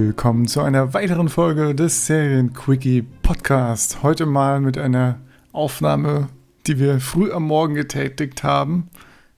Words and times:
Willkommen 0.00 0.46
zu 0.46 0.62
einer 0.62 0.94
weiteren 0.94 1.28
Folge 1.28 1.74
des 1.74 2.06
Serien-Quickie 2.06 3.02
Podcast. 3.02 4.00
Heute 4.04 4.26
mal 4.26 4.60
mit 4.60 4.78
einer 4.78 5.18
Aufnahme, 5.50 6.28
die 6.68 6.78
wir 6.78 7.00
früh 7.00 7.32
am 7.32 7.42
Morgen 7.42 7.74
getätigt 7.74 8.44
haben. 8.44 8.90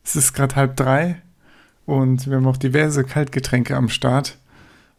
Es 0.05 0.17
ist 0.17 0.35
gerade 0.35 0.57
halb 0.57 0.77
drei 0.77 1.23
und 1.87 2.27
wir 2.27 2.37
haben 2.37 2.47
auch 2.47 2.59
diverse 2.59 3.05
Kaltgetränke 3.05 3.75
am 3.75 3.89
Start. 3.89 4.37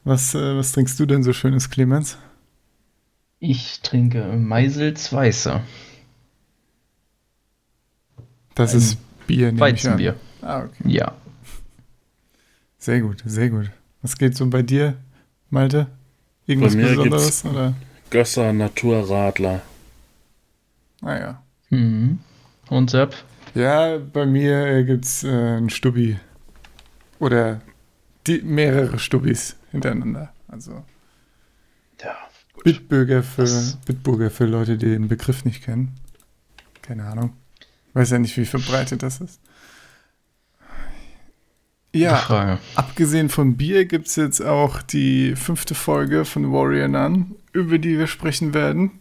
Was, 0.04 0.34
äh, 0.34 0.58
was 0.58 0.71
trinkst 0.71 0.99
du 0.99 1.05
denn 1.05 1.21
so 1.21 1.32
schönes, 1.32 1.70
Clemens? 1.70 2.18
Ich 3.38 3.82
trinke 3.82 4.35
Meisels 4.35 5.13
Weiße. 5.13 5.62
Das 8.55 8.71
Ein 8.71 8.77
ist 8.80 8.98
Bier, 9.27 9.52
nehme. 9.52 9.59
Weizenbier. 9.59 10.16
Ah, 10.41 10.63
okay. 10.63 10.90
Ja. 10.90 11.13
Sehr 12.80 13.02
gut, 13.02 13.21
sehr 13.27 13.52
gut. 13.52 13.70
Was 14.02 14.18
geht 14.18 14.35
so 14.35 14.48
bei 14.48 14.63
dir, 14.63 14.98
Malte? 15.52 15.88
Irgendwas 16.48 16.73
Bei 16.76 16.82
mir 16.82 16.88
Besonderes? 16.90 17.46
Oder? 17.46 17.73
Gösser 18.10 18.52
Naturradler. 18.54 19.62
Naja. 21.02 21.44
Mhm. 21.70 22.20
Und 22.70 22.90
Sepp? 22.90 23.16
Ja, 23.54 23.98
bei 23.98 24.26
mir 24.26 24.66
äh, 24.66 24.84
gibt 24.84 25.05
es 25.05 25.24
äh, 25.24 25.27
einen 25.30 25.70
Stubbi. 25.70 26.20
Oder 27.20 27.62
die, 28.27 28.41
mehrere 28.41 28.98
Stubbis 28.98 29.55
hintereinander. 29.72 30.34
Also 30.48 30.84
Ja. 32.02 32.15
Bitburger 32.63 33.24
für, 33.24 33.41
Das- 33.43 33.77
Bitburger 33.86 34.30
für 34.30 34.46
Leute, 34.46 34.77
die 34.77 34.88
den 34.90 35.08
Begriff 35.08 35.46
nicht 35.46 35.63
kennen. 35.63 35.96
Keine 36.82 37.05
Ahnung. 37.05 37.34
Weiß 37.93 38.10
ja 38.12 38.20
nicht, 38.20 38.36
wie 38.38 38.46
verbreitet 38.46 39.04
das 39.04 39.20
ist. 39.21 39.40
Ja, 41.93 42.15
Frage. 42.17 42.59
abgesehen 42.75 43.29
von 43.29 43.57
Bier 43.57 43.85
gibt 43.85 44.07
es 44.07 44.15
jetzt 44.15 44.41
auch 44.41 44.81
die 44.81 45.35
fünfte 45.35 45.75
Folge 45.75 46.23
von 46.23 46.51
Warrior 46.51 46.87
Nun, 46.87 47.35
über 47.51 47.79
die 47.79 47.97
wir 47.97 48.07
sprechen 48.07 48.53
werden. 48.53 48.91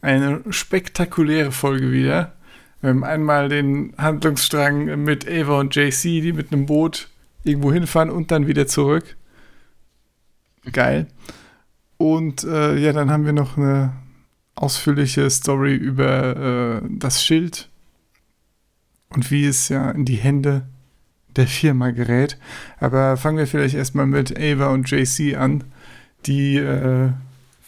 Eine 0.00 0.42
spektakuläre 0.50 1.52
Folge 1.52 1.92
wieder. 1.92 2.32
Wir 2.80 2.90
haben 2.90 3.04
einmal 3.04 3.48
den 3.48 3.94
Handlungsstrang 3.98 5.04
mit 5.04 5.28
Ava 5.28 5.60
und 5.60 5.76
JC, 5.76 6.22
die 6.22 6.32
mit 6.32 6.52
einem 6.52 6.66
Boot 6.66 7.08
irgendwo 7.44 7.72
hinfahren 7.72 8.10
und 8.10 8.30
dann 8.30 8.46
wieder 8.46 8.66
zurück. 8.66 9.16
Geil. 10.72 11.06
Und 11.96 12.44
äh, 12.44 12.76
ja, 12.76 12.92
dann 12.92 13.10
haben 13.10 13.26
wir 13.26 13.34
noch 13.34 13.56
eine 13.56 13.92
ausführliche 14.54 15.28
Story 15.30 15.74
über 15.74 16.80
äh, 16.82 16.88
das 16.88 17.22
Schild 17.22 17.68
und 19.10 19.30
wie 19.30 19.44
es 19.46 19.68
ja 19.68 19.90
in 19.90 20.04
die 20.04 20.16
Hände 20.16 20.66
der 21.36 21.46
Firma 21.46 21.90
gerät. 21.90 22.38
Aber 22.78 23.16
fangen 23.16 23.38
wir 23.38 23.46
vielleicht 23.46 23.74
erstmal 23.74 24.06
mit 24.06 24.38
Ava 24.38 24.68
und 24.68 24.90
JC 24.90 25.36
an. 25.36 25.64
Die 26.26 26.56
äh, 26.56 27.10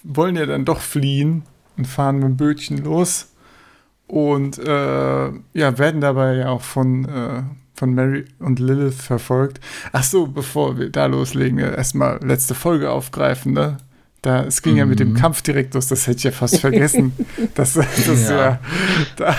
wollen 0.03 0.37
ja 0.37 0.47
dann 0.47 0.65
doch 0.65 0.81
fliehen 0.81 1.43
und 1.77 1.87
fahren 1.87 2.17
mit 2.17 2.25
dem 2.25 2.37
Bötchen 2.37 2.79
los. 2.79 3.29
Und 4.07 4.59
äh, 4.59 5.27
ja, 5.55 5.79
werden 5.79 6.01
dabei 6.01 6.35
ja 6.35 6.49
auch 6.51 6.63
von, 6.63 7.07
äh, 7.07 7.43
von 7.75 7.95
Mary 7.95 8.27
und 8.39 8.59
Lilith 8.59 9.01
verfolgt. 9.01 9.61
Ach 9.93 10.03
so, 10.03 10.27
bevor 10.27 10.79
wir 10.79 10.91
da 10.91 11.07
loslegen, 11.07 11.59
erstmal 11.59 12.21
letzte 12.23 12.55
Folge 12.55 12.91
aufgreifen, 12.91 13.55
ne? 13.55 13.79
Da, 14.23 14.45
es 14.45 14.63
ging 14.63 14.77
ja 14.77 14.87
mit 14.87 15.01
dem 15.01 15.11
Mhm. 15.11 15.15
Kampf 15.17 15.43
direkt 15.43 15.75
los, 15.75 15.89
das 15.89 16.07
hätte 16.07 16.19
ich 16.19 16.25
ja 16.25 16.31
fast 16.31 16.61
vergessen. 16.61 17.13
Das, 17.57 17.75
das 17.75 18.29
Ja. 18.31 18.37
ja. 18.39 18.59
da, 19.17 19.37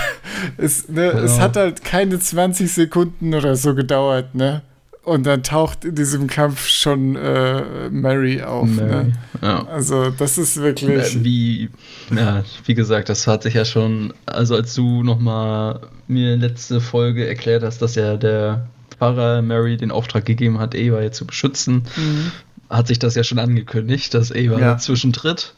es, 0.58 0.88
ne, 0.88 1.06
es 1.06 1.32
Genau. 1.32 1.42
hat 1.42 1.56
halt 1.56 1.82
keine 1.84 2.18
20 2.20 2.70
Sekunden 2.70 3.34
oder 3.34 3.56
so 3.56 3.74
gedauert, 3.74 4.34
ne? 4.34 4.60
Und 5.02 5.26
dann 5.26 5.42
taucht 5.42 5.84
in 5.84 5.94
diesem 5.94 6.26
Kampf 6.28 6.66
schon 6.66 7.14
äh, 7.16 7.90
Mary 7.90 8.42
auf. 8.42 8.66
Mary. 8.68 8.88
Ne? 9.08 9.12
Ja. 9.42 9.66
Also, 9.66 10.08
das 10.10 10.38
ist 10.38 10.56
wirklich. 10.56 11.16
Äh, 11.16 11.24
Wie, 11.24 11.68
ja, 12.14 12.42
wie 12.64 12.74
gesagt, 12.74 13.10
das 13.10 13.26
hat 13.26 13.42
sich 13.42 13.52
ja 13.54 13.66
schon, 13.66 14.14
also 14.24 14.54
als 14.54 14.74
du 14.74 15.02
nochmal 15.02 15.80
mir 16.08 16.36
letzte 16.38 16.80
Folge 16.80 17.26
erklärt 17.28 17.62
hast, 17.62 17.82
dass 17.82 17.96
ja 17.96 18.16
der 18.16 18.66
Pfarrer 18.98 19.42
Mary 19.42 19.76
den 19.76 19.90
Auftrag 19.90 20.24
gegeben 20.24 20.58
hat, 20.58 20.74
Eva 20.74 21.02
jetzt 21.02 21.18
zu 21.18 21.26
beschützen, 21.26 21.82
Mhm. 21.96 22.32
Hat 22.76 22.88
sich 22.88 22.98
das 22.98 23.14
ja 23.14 23.24
schon 23.24 23.38
angekündigt, 23.38 24.14
dass 24.14 24.30
Ava 24.32 24.40
Ja. 24.40 24.58
dazwischen 24.58 25.12
tritt. 25.12 25.54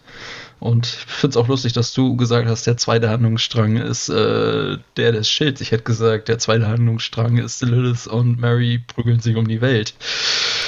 Und 0.58 0.86
ich 0.86 1.12
finde 1.14 1.32
es 1.32 1.36
auch 1.36 1.48
lustig, 1.48 1.74
dass 1.74 1.92
du 1.92 2.16
gesagt 2.16 2.48
hast, 2.48 2.66
der 2.66 2.78
zweite 2.78 3.10
Handlungsstrang 3.10 3.76
ist 3.76 4.08
äh, 4.08 4.78
der 4.96 5.12
des 5.12 5.28
Schilds. 5.28 5.60
Ich 5.60 5.70
hätte 5.70 5.82
gesagt, 5.84 6.28
der 6.28 6.38
zweite 6.38 6.66
Handlungsstrang 6.66 7.36
ist 7.36 7.62
Lilith 7.62 8.06
und 8.06 8.40
Mary 8.40 8.82
prügeln 8.86 9.20
sich 9.20 9.36
um 9.36 9.46
die 9.46 9.60
Welt. 9.60 9.92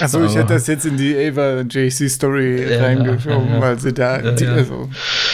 Also, 0.01 0.23
ich 0.25 0.35
hätte 0.35 0.53
das 0.53 0.67
jetzt 0.67 0.85
in 0.85 0.99
die 0.99 1.17
Ava 1.17 1.63
JC 1.63 2.09
Story 2.11 2.71
Ja, 2.71 2.83
reingeschoben, 2.83 3.49
ja, 3.49 3.55
ja. 3.55 3.61
weil 3.63 3.79
sie 3.79 3.95
da. 3.95 4.19
Die, 4.19 4.45
ja. 4.45 4.53
Also, 4.53 4.91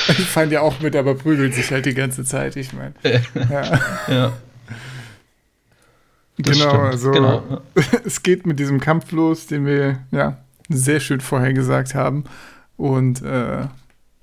die 0.09 0.13
fallen 0.23 0.53
ja 0.53 0.61
auch 0.61 0.79
mit, 0.79 0.95
aber 0.95 1.17
prügeln 1.17 1.51
sich 1.53 1.73
halt 1.73 1.87
die 1.87 1.95
ganze 1.95 2.25
Zeit, 2.25 2.55
ich 2.55 2.73
meine. 2.73 2.95
Ja, 4.09 4.33
genau, 6.39 6.55
stimmt. 6.55 6.85
also. 6.85 7.11
Genau. 7.11 7.63
es 8.05 8.23
geht 8.23 8.47
mit 8.47 8.61
diesem 8.61 8.79
Kampf 8.81 9.11
los, 9.11 9.49
den 9.49 9.67
wir 9.67 9.99
ja 10.13 10.39
sehr 10.69 11.01
schön 11.01 11.21
vorher 11.21 11.53
gesagt 11.53 11.95
haben. 11.95 12.25
Und 12.77 13.23
äh, 13.23 13.67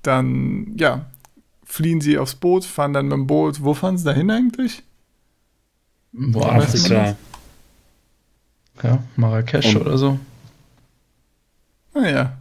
dann, 0.02 0.74
ja, 0.76 1.06
fliehen 1.64 2.00
sie 2.00 2.18
aufs 2.18 2.34
Boot, 2.34 2.64
fahren 2.64 2.92
dann 2.92 3.06
mit 3.06 3.12
dem 3.14 3.26
Boot. 3.26 3.62
Wo 3.62 3.74
fahren 3.74 3.96
sie 3.98 4.04
dahin 4.04 4.30
eigentlich? 4.30 4.82
Du 6.12 6.42
Afrika. 6.42 7.04
das? 7.04 7.16
Ja, 8.82 9.02
Marrakesch 9.16 9.74
Und- 9.74 9.80
oder 9.82 9.96
so. 9.98 10.18
Naja. 11.94 12.36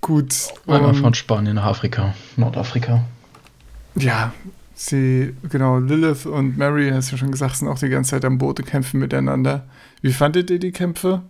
Gut. 0.00 0.34
Einmal 0.66 0.90
und- 0.90 0.96
von 0.96 1.14
Spanien 1.14 1.54
nach 1.56 1.64
Afrika, 1.64 2.14
Nordafrika. 2.36 3.04
Ja, 3.96 4.32
sie, 4.74 5.34
genau, 5.48 5.78
Lilith 5.78 6.26
und 6.26 6.58
Mary, 6.58 6.90
hast 6.90 7.08
du 7.10 7.12
ja 7.12 7.18
schon 7.18 7.30
gesagt, 7.30 7.56
sind 7.56 7.68
auch 7.68 7.78
die 7.78 7.88
ganze 7.88 8.10
Zeit 8.10 8.24
am 8.24 8.38
Boot 8.38 8.58
und 8.60 8.66
kämpfen 8.66 9.00
miteinander. 9.00 9.66
Wie 10.02 10.12
fandet 10.12 10.50
ihr 10.50 10.58
die 10.58 10.72
Kämpfe? 10.72 11.22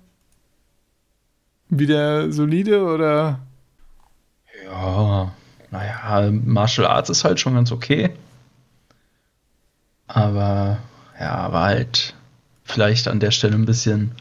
Wieder 1.68 2.30
solide 2.32 2.84
oder? 2.84 3.40
Ja, 4.64 5.32
naja, 5.70 6.30
Martial 6.30 6.86
Arts 6.86 7.10
ist 7.10 7.24
halt 7.24 7.40
schon 7.40 7.54
ganz 7.54 7.72
okay. 7.72 8.10
Aber 10.06 10.78
ja, 11.18 11.52
war 11.52 11.64
halt 11.66 12.14
vielleicht 12.64 13.08
an 13.08 13.20
der 13.20 13.30
Stelle 13.30 13.54
ein 13.54 13.64
bisschen 13.66 14.12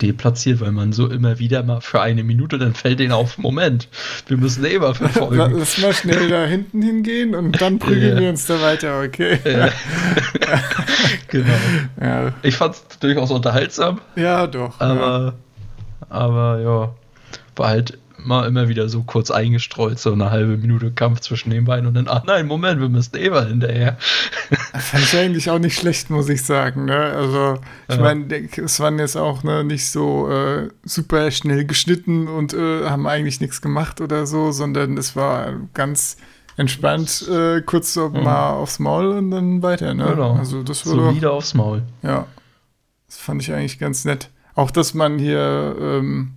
deplatziert, 0.00 0.60
weil 0.60 0.72
man 0.72 0.92
so 0.92 1.06
immer 1.08 1.38
wieder 1.38 1.62
mal 1.62 1.80
für 1.80 2.00
eine 2.00 2.24
Minute, 2.24 2.58
dann 2.58 2.74
fällt 2.74 2.98
denen 2.98 3.12
auf, 3.12 3.38
Moment, 3.38 3.88
wir 4.26 4.36
müssen 4.36 4.64
Eva 4.64 4.86
La- 4.88 4.94
verfolgen. 4.94 5.54
Lass 5.58 5.78
mal 5.78 5.92
schnell 5.92 6.28
da 6.28 6.44
hinten 6.44 6.82
hingehen 6.82 7.34
und 7.36 7.60
dann 7.60 7.78
prügeln 7.78 8.18
wir 8.18 8.28
uns 8.30 8.46
da 8.46 8.60
weiter, 8.60 9.00
okay? 9.02 9.38
Genau. 11.28 11.54
Ja, 12.00 12.32
Ich 12.42 12.56
fand 12.56 12.74
es 12.74 12.98
durchaus 12.98 13.30
unterhaltsam, 13.30 14.00
ja 14.16 14.46
doch. 14.46 14.80
ja. 14.80 15.32
Aber, 16.12 16.60
ja, 16.60 16.94
war 17.56 17.68
halt 17.68 17.98
mal 18.24 18.46
immer 18.46 18.68
wieder 18.68 18.88
so 18.88 19.02
kurz 19.02 19.32
eingestreut, 19.32 19.98
so 19.98 20.12
eine 20.12 20.30
halbe 20.30 20.56
Minute 20.56 20.92
Kampf 20.92 21.20
zwischen 21.20 21.50
den 21.50 21.64
beiden 21.64 21.88
und 21.88 21.94
dann, 21.94 22.06
ach 22.08 22.22
nein, 22.24 22.46
Moment, 22.46 22.80
wir 22.80 22.88
müssen 22.88 23.16
Eva 23.16 23.42
hinterher. 23.44 23.96
Fand 24.78 25.02
ich 25.02 25.16
eigentlich 25.18 25.50
auch 25.50 25.58
nicht 25.58 25.76
schlecht, 25.76 26.08
muss 26.08 26.28
ich 26.28 26.44
sagen. 26.44 26.84
Ne? 26.84 26.94
Also, 26.96 27.58
ich 27.88 27.96
Ja. 27.96 28.00
meine, 28.02 28.48
es 28.64 28.78
waren 28.78 29.00
jetzt 29.00 29.16
auch 29.16 29.42
ne, 29.42 29.64
nicht 29.64 29.90
so 29.90 30.30
äh, 30.30 30.68
super 30.84 31.32
schnell 31.32 31.64
geschnitten 31.64 32.28
und 32.28 32.54
äh, 32.54 32.88
haben 32.88 33.08
eigentlich 33.08 33.40
nichts 33.40 33.60
gemacht 33.60 34.00
oder 34.00 34.24
so, 34.26 34.52
sondern 34.52 34.96
es 34.98 35.16
war 35.16 35.54
ganz 35.74 36.16
entspannt, 36.56 37.26
äh, 37.28 37.60
kurz 37.62 37.92
so 37.92 38.08
Mhm. 38.10 38.22
mal 38.22 38.50
aufs 38.52 38.78
Maul 38.78 39.06
und 39.08 39.32
dann 39.32 39.62
weiter. 39.64 39.94
Ne? 39.94 40.04
Genau. 40.06 40.34
Also, 40.36 40.62
das 40.62 40.86
war 40.86 40.94
doch, 40.94 41.04
Solide 41.06 41.30
aufs 41.32 41.54
Maul. 41.54 41.82
ja, 42.02 42.26
das 43.08 43.18
fand 43.18 43.42
ich 43.42 43.52
eigentlich 43.52 43.80
ganz 43.80 44.04
nett. 44.04 44.30
Auch, 44.54 44.70
dass 44.70 44.94
man 44.94 45.18
hier 45.18 45.76
ähm, 45.80 46.32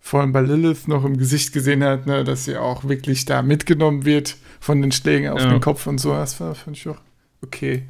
vor 0.00 0.20
allem 0.20 0.32
bei 0.32 0.40
Lilith 0.42 0.88
noch 0.88 1.04
im 1.04 1.16
Gesicht 1.18 1.52
gesehen 1.52 1.82
hat, 1.82 2.06
ne, 2.06 2.22
dass 2.24 2.44
sie 2.44 2.56
auch 2.56 2.84
wirklich 2.84 3.24
da 3.24 3.42
mitgenommen 3.42 4.04
wird 4.04 4.36
von 4.60 4.80
den 4.82 4.92
Schlägen 4.92 5.30
auf 5.30 5.40
Ja. 5.40 5.48
den 5.50 5.60
Kopf 5.60 5.86
und 5.86 5.98
so. 5.98 6.12
Das 6.12 6.38
war, 6.40 6.54
fand 6.54 6.76
ich 6.76 6.88
auch 6.88 6.98
okay. 7.42 7.84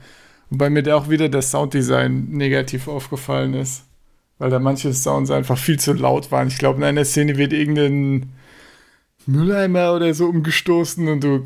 Wobei 0.50 0.70
mir 0.70 0.82
da 0.82 0.94
auch 0.96 1.08
wieder 1.08 1.28
das 1.28 1.50
Sounddesign 1.50 2.28
negativ 2.30 2.86
aufgefallen 2.88 3.54
ist. 3.54 3.82
Weil 4.38 4.50
da 4.50 4.58
manche 4.58 4.92
Sounds 4.92 5.30
einfach 5.30 5.58
viel 5.58 5.78
zu 5.80 5.94
laut 5.94 6.30
waren. 6.30 6.48
Ich 6.48 6.58
glaube, 6.58 6.78
in 6.78 6.84
einer 6.84 7.04
Szene 7.04 7.36
wird 7.38 7.52
irgendein 7.52 8.32
Mülleimer 9.26 9.94
oder 9.94 10.12
so 10.14 10.26
umgestoßen 10.26 11.08
und 11.08 11.24
du 11.24 11.44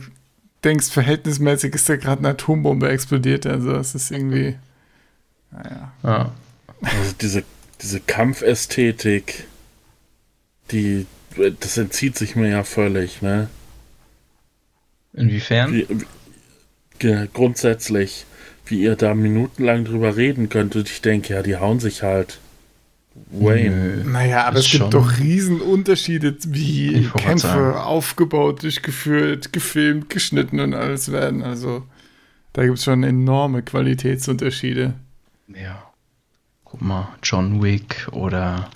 denkst, 0.64 0.90
verhältnismäßig 0.90 1.75
ist 1.75 1.88
da 1.88 1.96
gerade 1.96 2.19
eine 2.19 2.31
Atombombe 2.31 2.88
explodiert. 2.90 3.46
Also 3.46 3.72
es 3.76 3.94
ist 3.94 4.11
irgendwie. 4.11 4.56
Naja. 5.50 5.93
Ja. 6.02 6.32
Also 6.82 7.14
diese, 7.20 7.44
diese 7.82 8.00
Kampfästhetik, 8.00 9.44
die, 10.71 11.06
das 11.61 11.77
entzieht 11.79 12.17
sich 12.17 12.37
mir 12.37 12.49
ja 12.49 12.65
völlig, 12.65 13.23
ne? 13.23 13.49
Inwiefern? 15.12 15.73
Wie, 15.73 15.87
wie, 15.88 17.29
grundsätzlich, 17.32 18.27
wie 18.67 18.82
ihr 18.82 18.97
da 18.97 19.15
minutenlang 19.15 19.85
drüber 19.85 20.17
reden 20.17 20.49
könnt 20.49 20.77
und 20.77 20.88
ich 20.88 21.00
denke, 21.00 21.35
ja, 21.35 21.43
die 21.43 21.56
hauen 21.56 21.81
sich 21.81 22.03
halt. 22.03 22.38
Wayne. 23.32 24.05
Naja, 24.05 24.44
aber 24.44 24.59
es 24.61 24.71
gibt 24.71 24.82
schon- 24.82 24.91
doch 24.91 25.19
Riesenunterschiede, 25.19 26.37
wie 26.47 27.09
Kämpfe 27.17 27.38
sagen. 27.49 27.75
aufgebaut, 27.75 28.62
durchgeführt, 28.62 29.53
gefilmt, 29.53 30.11
geschnitten 30.11 30.61
und 30.61 30.75
alles 30.75 31.11
werden. 31.11 31.43
Also 31.43 31.82
da 32.53 32.65
gibt 32.65 32.79
es 32.79 32.85
schon 32.85 33.03
enorme 33.03 33.62
Qualitätsunterschiede. 33.62 34.94
Ja. 35.49 35.90
Guck 36.70 36.82
mal, 36.82 37.08
John 37.22 37.62
Wick 37.62 38.06
oder 38.12 38.69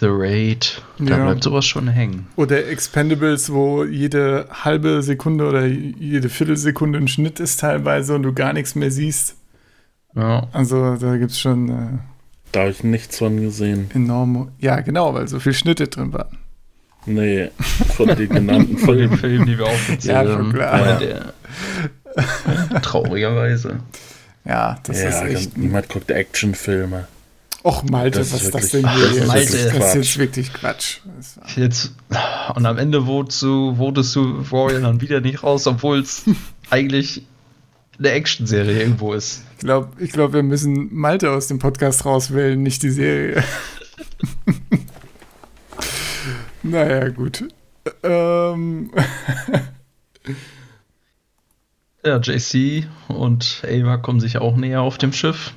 The 0.00 0.06
Raid. 0.08 0.82
Da 0.98 1.16
Ja. 1.16 1.24
bleibt 1.24 1.42
sowas 1.42 1.66
schon 1.66 1.88
hängen. 1.88 2.26
Oder 2.36 2.68
Expendables, 2.68 3.52
wo 3.52 3.84
jede 3.84 4.46
halbe 4.50 5.02
Sekunde 5.02 5.48
oder 5.48 5.66
jede 5.66 6.28
Viertelsekunde 6.28 6.98
ein 6.98 7.08
Schnitt 7.08 7.40
ist 7.40 7.60
teilweise 7.60 8.14
und 8.14 8.22
du 8.22 8.32
gar 8.32 8.52
nichts 8.52 8.74
mehr 8.76 8.90
siehst. 8.92 9.34
Ja. 10.14 10.46
Also 10.52 10.94
da 10.96 11.16
gibt 11.16 11.32
es 11.32 11.40
schon 11.40 11.68
äh, 11.68 11.98
Da 12.52 12.60
habe 12.60 12.70
ich 12.70 12.84
nichts 12.84 13.18
von 13.18 13.40
gesehen. 13.40 13.90
enorme. 13.94 14.52
Ja, 14.60 14.80
genau, 14.80 15.12
weil 15.14 15.26
so 15.26 15.40
viele 15.40 15.54
Schnitte 15.54 15.88
drin 15.88 16.12
waren. 16.12 16.38
Nee, 17.06 17.50
von 17.96 18.08
den 18.08 18.28
genannten 18.28 18.78
Von 18.84 18.96
den 18.98 19.16
Filmen. 19.16 19.46
Die 19.46 19.58
wir 19.58 19.66
aufgezählt 19.66 20.04
Ja, 20.04 20.18
haben. 20.18 20.44
schon 20.44 20.52
klar. 20.52 20.72
Aber 20.74 20.92
der, 20.94 21.32
traurigerweise. 22.82 23.80
Ja, 24.48 24.78
das 24.82 25.00
ja, 25.00 25.08
ist 25.10 25.22
echt. 25.22 25.56
niemand 25.58 25.88
guckt 25.88 26.10
Actionfilme. 26.10 27.06
Och, 27.64 27.82
Malte, 27.84 28.20
Das 28.20 28.32
was 28.32 28.42
ist 28.44 28.54
das 28.54 28.72
wirklich- 28.72 28.82
denn 28.82 28.94
hier 29.10 29.18
das? 29.20 29.26
Malte. 29.28 29.44
Das, 29.44 29.54
ist- 29.54 29.64
das 29.66 29.72
ist 29.74 29.78
Quatsch. 29.78 29.94
jetzt 29.96 30.18
wirklich 30.18 30.52
Quatsch. 30.54 30.98
Jetzt, 31.56 31.92
und 32.54 32.66
am 32.66 32.78
Ende 32.78 33.06
wurdest 33.06 33.42
du, 33.42 33.76
wurdest 33.76 34.14
du 34.16 34.50
Warrior 34.50 34.80
dann 34.80 35.00
wieder 35.00 35.20
nicht 35.20 35.42
raus, 35.42 35.66
obwohl 35.66 35.98
es 36.00 36.22
eigentlich 36.70 37.22
eine 37.98 38.10
Action-Serie 38.10 38.80
irgendwo 38.80 39.12
ist. 39.12 39.42
Ich 39.54 39.58
glaube, 39.58 39.88
ich 40.02 40.12
glaub, 40.12 40.32
wir 40.32 40.44
müssen 40.44 40.88
Malte 40.94 41.30
aus 41.32 41.48
dem 41.48 41.58
Podcast 41.58 42.04
rauswählen, 42.06 42.62
nicht 42.62 42.82
die 42.84 42.90
Serie. 42.90 43.42
naja, 46.62 47.08
gut. 47.08 47.44
Ähm, 48.04 48.92
Ja, 52.04 52.18
JC 52.18 52.86
und 53.08 53.62
Ava 53.66 53.96
kommen 53.98 54.20
sich 54.20 54.38
auch 54.38 54.56
näher 54.56 54.82
auf 54.82 54.98
dem 54.98 55.12
Schiff. 55.12 55.54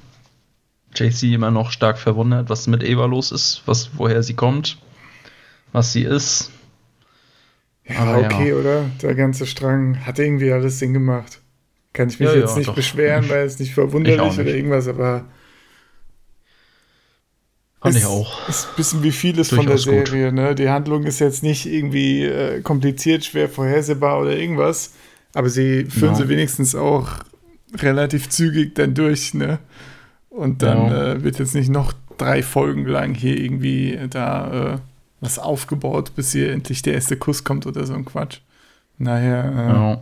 JC 0.95 1.33
immer 1.33 1.51
noch 1.51 1.71
stark 1.71 1.97
verwundert, 1.97 2.49
was 2.49 2.67
mit 2.67 2.83
Ava 2.83 3.05
los 3.05 3.31
ist, 3.31 3.61
was, 3.65 3.91
woher 3.97 4.23
sie 4.23 4.33
kommt, 4.35 4.77
was 5.71 5.93
sie 5.93 6.03
ist. 6.03 6.51
ja, 7.85 7.95
Aber 7.99 8.21
ja. 8.21 8.27
okay, 8.27 8.53
oder? 8.53 8.89
Der 9.01 9.15
ganze 9.15 9.45
Strang 9.45 10.05
hat 10.05 10.19
irgendwie 10.19 10.51
alles 10.51 10.79
Sinn 10.79 10.93
gemacht. 10.93 11.39
Kann 11.93 12.09
ich 12.09 12.19
mich 12.19 12.29
Ja, 12.29 12.35
jetzt 12.35 12.51
ja, 12.51 12.57
nicht 12.57 12.67
doch. 12.69 12.75
beschweren, 12.75 13.29
weil 13.29 13.45
es 13.45 13.59
nicht 13.59 13.73
Ich 13.75 13.75
verwunderlich 13.75 14.37
nicht. 14.37 14.39
oder 14.39 14.55
irgendwas, 14.55 14.87
aber 14.87 15.25
Fand 17.81 17.95
ich 17.97 18.05
auch. 18.05 18.47
ist 18.47 18.69
ein 18.69 18.75
bisschen 18.75 19.03
wie 19.03 19.11
vieles 19.11 19.51
von 19.51 19.65
der 19.67 19.77
Durchaus 19.77 19.85
gut. 19.87 20.07
Serie. 20.07 20.31
Ne? 20.31 20.53
Die 20.55 20.69
Handlung 20.69 21.03
ist 21.03 21.19
jetzt 21.19 21.41
nicht 21.43 21.65
irgendwie 21.65 22.23
äh, 22.25 22.61
kompliziert, 22.61 23.25
schwer 23.25 23.49
vorhersehbar 23.49 24.21
oder 24.21 24.37
irgendwas, 24.37 24.93
aber 25.33 25.49
sie 25.49 25.85
führen 25.85 26.11
Ja. 26.13 26.15
sie 26.15 26.29
wenigstens 26.29 26.75
auch 26.75 27.09
relativ 27.75 28.29
zügig 28.29 28.75
dann 28.75 28.93
durch. 28.93 29.33
Ne? 29.33 29.59
Und 30.29 30.61
dann 30.61 30.87
Ja. 30.87 31.11
äh, 31.13 31.23
wird 31.23 31.39
jetzt 31.39 31.55
nicht 31.55 31.69
noch 31.69 31.93
drei 32.17 32.43
Folgen 32.43 32.85
lang 32.85 33.13
hier 33.13 33.37
irgendwie 33.39 33.99
da 34.09 34.73
äh, 34.75 34.77
was 35.19 35.39
aufgebaut, 35.39 36.13
bis 36.15 36.31
hier 36.31 36.51
endlich 36.51 36.81
der 36.81 36.93
erste 36.95 37.15
Kuss 37.17 37.43
kommt 37.43 37.65
oder 37.65 37.85
so 37.85 37.93
ein 37.93 38.05
Quatsch. 38.05 38.39
Naja, 38.97 39.41
äh, 39.43 39.67
Ja. 39.73 40.01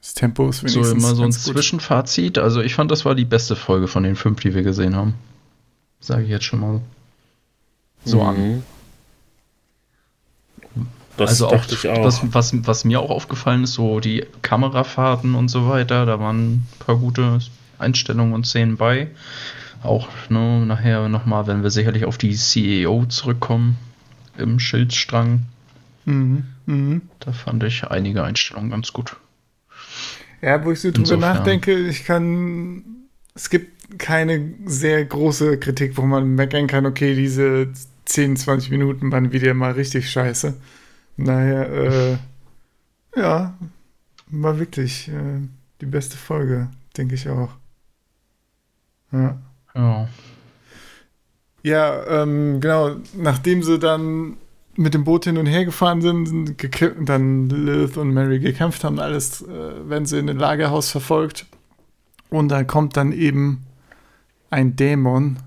das 0.00 0.14
Tempo 0.14 0.48
ist 0.48 0.58
So 0.60 0.66
wenigstens 0.66 1.04
immer 1.04 1.14
so 1.14 1.22
ein. 1.24 1.32
Zwischenfazit. 1.32 2.38
Also 2.38 2.60
ich 2.60 2.74
fand, 2.74 2.90
das 2.90 3.04
war 3.04 3.14
die 3.14 3.24
beste 3.24 3.56
Folge 3.56 3.88
von 3.88 4.02
den 4.02 4.16
fünf, 4.16 4.40
die 4.40 4.54
wir 4.54 4.62
gesehen 4.62 4.94
haben. 4.96 5.14
Sage 6.00 6.22
ich 6.24 6.28
jetzt 6.30 6.44
schon 6.44 6.60
mal. 6.60 6.80
So 8.04 8.22
an. 8.22 8.62
Das 11.20 11.30
also 11.30 11.48
auch, 11.48 11.54
auch. 11.54 12.02
Das, 12.02 12.20
was, 12.32 12.66
was 12.66 12.84
mir 12.84 13.00
auch 13.00 13.10
aufgefallen 13.10 13.64
ist, 13.64 13.74
so 13.74 14.00
die 14.00 14.24
Kamerafahrten 14.42 15.34
und 15.34 15.48
so 15.48 15.68
weiter, 15.68 16.06
da 16.06 16.18
waren 16.18 16.54
ein 16.54 16.66
paar 16.78 16.96
gute 16.96 17.38
Einstellungen 17.78 18.32
und 18.32 18.46
Szenen 18.46 18.76
bei. 18.76 19.08
Auch 19.82 20.08
ne, 20.28 20.64
nachher 20.66 21.08
nochmal, 21.08 21.46
wenn 21.46 21.62
wir 21.62 21.70
sicherlich 21.70 22.04
auf 22.04 22.18
die 22.18 22.34
CEO 22.34 23.06
zurückkommen, 23.06 23.76
im 24.36 24.58
Schildstrang, 24.58 25.46
Mhm. 26.04 26.44
Mhm. 26.66 27.02
da 27.20 27.32
fand 27.32 27.62
ich 27.64 27.84
einige 27.84 28.24
Einstellungen 28.24 28.70
ganz 28.70 28.92
gut. 28.92 29.16
Ja, 30.42 30.64
wo 30.64 30.72
ich 30.72 30.80
so 30.80 30.90
drüber 30.90 31.16
nachdenke, 31.16 31.76
ich 31.88 32.04
kann. 32.04 32.84
Es 33.34 33.50
gibt 33.50 33.98
keine 33.98 34.54
sehr 34.64 35.04
große 35.04 35.58
Kritik, 35.58 35.96
wo 35.96 36.02
man 36.02 36.34
meckern 36.34 36.66
kann, 36.66 36.86
okay, 36.86 37.14
diese 37.14 37.68
10, 38.06 38.36
20 38.36 38.70
Minuten 38.70 39.12
waren 39.12 39.32
wieder 39.32 39.54
mal 39.54 39.72
richtig 39.72 40.10
scheiße. 40.10 40.54
Daher, 41.16 41.70
äh, 41.70 42.18
ja, 43.16 43.54
war 44.28 44.58
wirklich 44.58 45.08
äh, 45.08 45.40
die 45.80 45.86
beste 45.86 46.16
Folge, 46.16 46.68
denke 46.96 47.14
ich 47.14 47.28
auch. 47.28 47.50
Ja. 49.12 49.38
Ja. 49.74 50.08
Ja, 51.62 52.22
ähm, 52.22 52.60
genau. 52.60 52.96
Nachdem 53.14 53.62
sie 53.62 53.78
dann 53.78 54.36
mit 54.76 54.94
dem 54.94 55.04
Boot 55.04 55.24
hin 55.24 55.36
und 55.36 55.46
her 55.46 55.64
gefahren 55.64 56.00
sind, 56.00 56.56
dann 57.06 57.50
Lilith 57.50 57.96
und 57.96 58.14
Mary 58.14 58.38
gekämpft 58.38 58.82
haben, 58.84 58.98
alles 58.98 59.42
äh, 59.42 59.88
werden 59.88 60.06
sie 60.06 60.18
in 60.18 60.30
ein 60.30 60.38
Lagerhaus 60.38 60.90
verfolgt. 60.90 61.46
Und 62.30 62.48
da 62.48 62.64
kommt 62.64 62.96
dann 62.96 63.12
eben 63.12 63.66
ein 64.48 64.76
Dämon, 64.76 65.38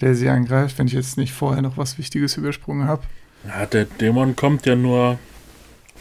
der 0.00 0.14
sie 0.14 0.28
angreift, 0.28 0.78
wenn 0.78 0.86
ich 0.86 0.92
jetzt 0.92 1.16
nicht 1.18 1.32
vorher 1.32 1.60
noch 1.60 1.76
was 1.76 1.98
Wichtiges 1.98 2.36
übersprungen 2.36 2.86
habe. 2.86 3.02
Ja, 3.46 3.66
der 3.66 3.84
Dämon 3.84 4.36
kommt 4.36 4.66
ja 4.66 4.74
nur, 4.76 5.18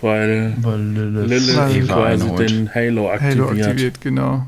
weil 0.01 0.55
Weil 0.61 0.79
Lilith, 0.81 1.29
Lilith 1.55 1.87
quasi 1.87 2.35
den 2.35 2.73
Halo 2.73 3.09
aktiviert. 3.11 3.37
Halo 3.49 3.49
aktiviert, 3.49 4.01
genau. 4.01 4.45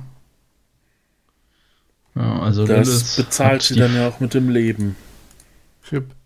Ja, 2.15 2.39
also 2.39 2.65
Das 2.65 2.87
Lilith 2.87 3.15
bezahlt 3.17 3.61
sie 3.61 3.75
dann 3.75 3.95
ja 3.95 4.07
auch 4.09 4.19
mit 4.19 4.33
dem 4.33 4.49
Leben. 4.49 4.95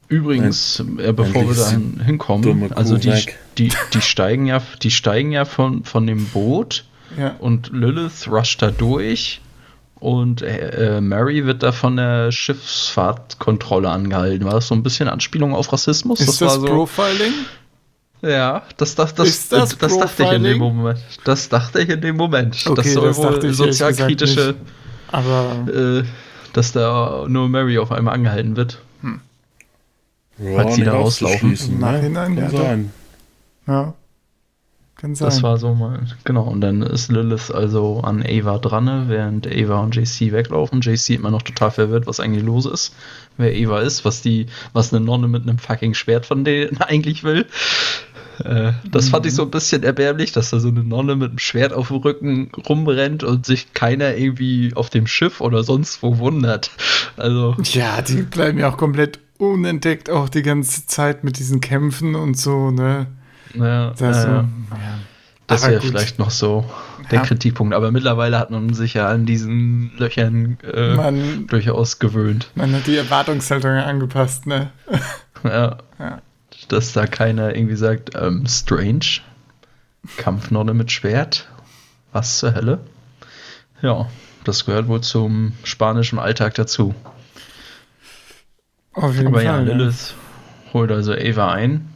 Übrigens, 0.10 0.79
äh, 0.98 1.13
bevor 1.13 1.48
wir 1.48 1.77
die 1.77 2.03
hinkommen, 2.03 2.72
also 2.74 2.98
die, 2.98 3.13
die, 3.58 3.72
die 3.93 4.01
steigen 4.01 4.46
ja, 4.46 4.62
die 4.82 4.91
steigen 4.91 5.32
ja 5.32 5.46
von, 5.46 5.84
von 5.86 6.05
dem 6.05 6.25
Boot 6.27 6.86
Ja. 7.17 7.36
und 7.39 7.72
Lilith 7.74 8.27
rusht 8.29 8.62
da 8.62 8.72
durch 8.72 9.41
und 10.03 10.41
äh, 10.41 10.98
äh, 10.98 11.01
Mary 11.01 11.45
wird 11.45 11.63
da 11.63 11.72
von 11.72 11.95
der 11.95 12.29
Schiffsfahrtkontrolle 12.33 13.89
angehalten. 13.89 14.45
War 14.45 14.55
das 14.55 14.67
so 14.67 14.75
ein 14.75 14.83
bisschen 14.83 15.07
Anspielung 15.07 15.55
auf 15.55 15.72
Rassismus? 15.72 16.19
Ist 16.19 16.41
das, 16.41 16.41
war 16.41 16.60
so, 16.60 16.65
Profiling? 16.65 17.31
ja, 18.22 18.63
das, 18.75 18.95
das, 18.95 19.15
das, 19.15 19.29
Ist 19.29 19.53
das 19.53 19.77
das, 19.77 19.98
dachte 19.98 20.24
ich 20.24 20.31
in 20.33 20.43
dem? 20.43 20.57
Moment. 20.57 21.00
Das 21.24 21.48
dachte 21.48 21.81
ich 21.81 21.89
in 21.89 22.01
dem 22.01 22.17
Moment. 22.17 22.65
Okay, 22.65 22.75
das 22.75 22.93
soll 22.93 23.07
das 23.07 23.17
wohl 23.17 23.31
dachte 23.31 23.48
ich 23.48 23.57
ehrlich 23.57 23.69
gesagt 23.69 23.95
sozialkritische, 23.95 24.55
Aber 25.10 25.67
äh, 25.74 26.03
dass 26.51 26.74
da 26.74 27.24
nur 27.29 27.48
Mary 27.48 27.77
auf 27.77 27.93
einmal 27.93 28.15
angehalten 28.15 28.57
wird. 28.57 28.81
Ja, 30.38 30.55
Falls 30.55 30.75
sie 30.75 30.83
da 30.83 30.93
rauslaufen. 30.95 31.51
auszuschließen, 31.51 31.75
Im 31.75 31.79
ne? 31.79 31.86
Nachhinein, 31.86 32.36
Kann 32.36 32.51
ja, 32.51 32.60
sein. 32.60 32.93
ja. 33.67 33.93
Kann 35.03 35.15
sein. 35.15 35.27
Das 35.27 35.43
war 35.43 35.57
so 35.57 35.74
mal, 35.74 36.00
genau. 36.24 36.43
Und 36.43 36.62
dann 36.62 36.81
ist 36.81 37.12
Lilith 37.12 37.51
also 37.51 38.00
an 38.00 38.24
Ava 38.25 38.57
dran, 38.57 39.10
während 39.10 39.45
Ava 39.45 39.81
und 39.81 39.93
JC 39.93 40.31
weglaufen. 40.31 40.79
JC 40.79 41.10
immer 41.10 41.29
noch 41.29 41.41
total 41.41 41.72
verwirrt, 41.72 42.07
was 42.07 42.22
eigentlich 42.22 42.45
los 42.45 42.65
ist, 42.65 42.95
wer 43.36 43.51
Ava 43.51 43.81
ist, 43.81 44.05
was 44.05 44.22
die, 44.22 44.45
was 44.72 44.93
eine 44.93 45.03
Nonne 45.03 45.27
mit 45.27 45.43
einem 45.43 45.57
fucking 45.57 45.93
Schwert 45.93 46.25
von 46.25 46.45
denen 46.45 46.77
eigentlich 46.79 47.25
will. 47.25 47.45
Äh, 48.45 48.72
das 48.89 49.10
fand 49.10 49.25
ich 49.25 49.33
so 49.33 49.41
ein 49.41 49.51
bisschen 49.51 49.83
erbärmlich, 49.83 50.31
dass 50.31 50.51
da 50.51 50.62
so 50.62 50.69
eine 50.69 50.86
Nonne 50.86 51.17
mit 51.17 51.31
einem 51.31 51.39
Schwert 51.39 51.74
auf 51.74 51.89
dem 51.89 51.98
Rücken 51.98 52.50
rumrennt 52.69 53.25
und 53.25 53.45
sich 53.45 53.74
keiner 53.74 54.15
irgendwie 54.15 54.72
auf 54.74 54.89
dem 54.89 55.05
Schiff 55.05 55.41
oder 55.41 55.63
sonst 55.63 56.01
wo 56.01 56.17
wundert. 56.19 56.72
Also, 57.17 57.57
Ja, 57.74 58.01
die 58.01 58.22
bleiben 58.22 58.57
ja 58.57 58.72
auch 58.72 58.77
komplett 58.77 59.19
unentdeckt, 59.38 60.10
auch 60.10 60.29
die 60.29 60.43
ganze 60.43 60.88
Zeit 60.88 61.25
mit 61.25 61.39
diesen 61.39 61.60
Kämpfen 61.60 62.15
und 62.15 62.38
so, 62.38 62.72
ne? 62.72 63.07
Naja, 63.53 63.93
Das, 63.98 64.25
äh, 64.25 64.27
ja. 64.29 64.45
Das 65.48 65.67
wäre 65.67 65.81
vielleicht 65.81 66.19
noch 66.19 66.31
so 66.31 66.65
der 67.12 67.19
Ja. 67.19 67.25
Kritikpunkt. 67.25 67.74
Aber 67.75 67.91
mittlerweile 67.91 68.39
hat 68.39 68.50
man 68.50 68.74
sich 68.74 68.93
ja 68.93 69.07
an 69.10 69.25
diesen 69.25 69.91
Löchern 69.98 70.57
äh, 70.63 70.95
Man, 70.95 71.48
durchaus 71.48 72.00
gewöhnt. 72.00 72.50
man 72.55 72.74
hat 72.74 72.88
die 72.88 72.95
Erwartungshaltung 72.98 73.72
angepasst, 73.72 74.48
ne? 74.48 74.69
Ja. 75.43 75.77
Ja. 76.00 76.22
Dass 76.69 76.93
da 76.93 77.05
keiner 77.05 77.53
irgendwie 77.55 77.75
sagt, 77.75 78.12
ähm, 78.15 78.45
strange. 78.48 79.19
Kampfnonne 80.17 80.74
mit 80.74 80.91
Schwert. 80.91 81.48
Was 82.13 82.39
zur 82.39 82.55
Hölle? 82.55 82.79
Ja, 83.81 84.07
das 84.45 84.65
gehört 84.65 84.88
wohl 84.88 85.01
zum 85.01 85.53
spanischen 85.65 86.19
Alltag 86.19 86.53
dazu. 86.55 86.95
Auf 88.93 89.15
jeden 89.15 89.27
Aber 89.27 89.38
Fall. 89.38 89.45
ja, 89.45 89.60
ne? 89.62 89.74
Lilith 89.74 90.13
holt 90.74 90.91
also 90.91 91.13
Ava 91.13 91.51
ein. 91.51 91.92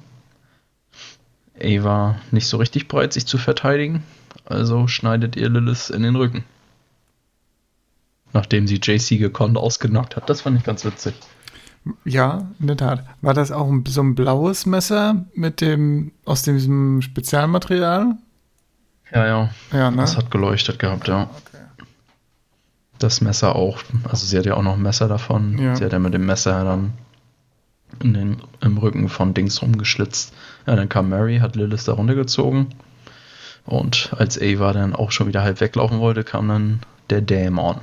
Ava 1.62 2.16
nicht 2.32 2.48
so 2.48 2.58
richtig 2.58 2.88
bereit, 2.88 3.14
sich 3.14 3.26
zu 3.26 3.38
verteidigen. 3.38 4.04
Also 4.46 4.88
schneidet 4.88 5.36
ihr 5.36 5.50
Lilith 5.50 5.90
in 5.90 6.04
den 6.04 6.16
Rücken. 6.16 6.44
Nachdem 8.34 8.68
sie 8.68 8.80
JC 8.82 9.18
gekonnt 9.18 9.58
ausgenockt 9.58 10.16
hat. 10.16 10.30
Das 10.30 10.42
fand 10.42 10.58
ich 10.58 10.64
ganz 10.64 10.86
witzig. 10.86 11.16
Ja, 12.04 12.48
in 12.60 12.68
der 12.68 12.78
Tat. 12.78 13.06
War 13.22 13.34
das 13.34 13.52
auch 13.52 13.70
ein, 13.70 13.86
so 13.88 14.02
ein 14.02 14.16
blaues 14.16 14.66
Messer 14.66 15.26
mit 15.34 15.62
dem, 15.62 16.12
aus 16.26 16.42
diesem 16.42 17.02
Spezialmaterial? 17.02 18.16
Ja, 19.14 19.26
ja. 19.26 19.50
Ja, 19.72 19.92
ne? 19.92 19.98
Das 19.98 20.18
hat 20.18 20.32
geleuchtet 20.32 20.80
gehabt, 20.80 21.08
ja. 21.08 21.24
Okay. 21.24 21.64
Das 23.00 23.22
Messer 23.22 23.56
auch. 23.56 23.82
Also 24.04 24.26
sie 24.26 24.38
hat 24.38 24.46
ja 24.46 24.56
auch 24.56 24.64
noch 24.64 24.74
ein 24.74 24.82
Messer 24.82 25.08
davon. 25.08 25.58
Ja. 25.58 25.76
Sie 25.76 25.86
hat 25.86 25.94
ja 25.94 26.00
mit 26.00 26.14
dem 26.14 26.26
Messer 26.26 26.64
dann 26.64 26.94
in 28.04 28.14
den, 28.14 28.42
im 28.62 28.78
Rücken 28.78 29.08
von 29.10 29.34
Dings 29.34 29.62
rumgeschlitzt. 29.62 30.34
Ja, 30.66 30.76
dann 30.76 30.90
kam 30.90 31.10
Mary, 31.10 31.40
hat 31.40 31.56
Lilith 31.56 31.88
da 31.88 31.94
runtergezogen. 31.94 32.68
Und 33.66 34.12
als 34.18 34.40
Ava 34.42 34.74
dann 34.74 34.96
auch 34.96 35.12
schon 35.12 35.28
wieder 35.28 35.44
halb 35.44 35.60
weglaufen 35.62 36.00
wollte, 36.00 36.24
kam 36.24 36.48
dann 36.48 36.80
der 37.10 37.22
Dämon. 37.22 37.82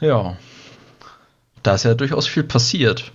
Ja. 0.00 0.36
Da 1.62 1.74
ist 1.74 1.84
ja 1.84 1.94
durchaus 1.94 2.26
viel 2.26 2.44
passiert. 2.44 3.12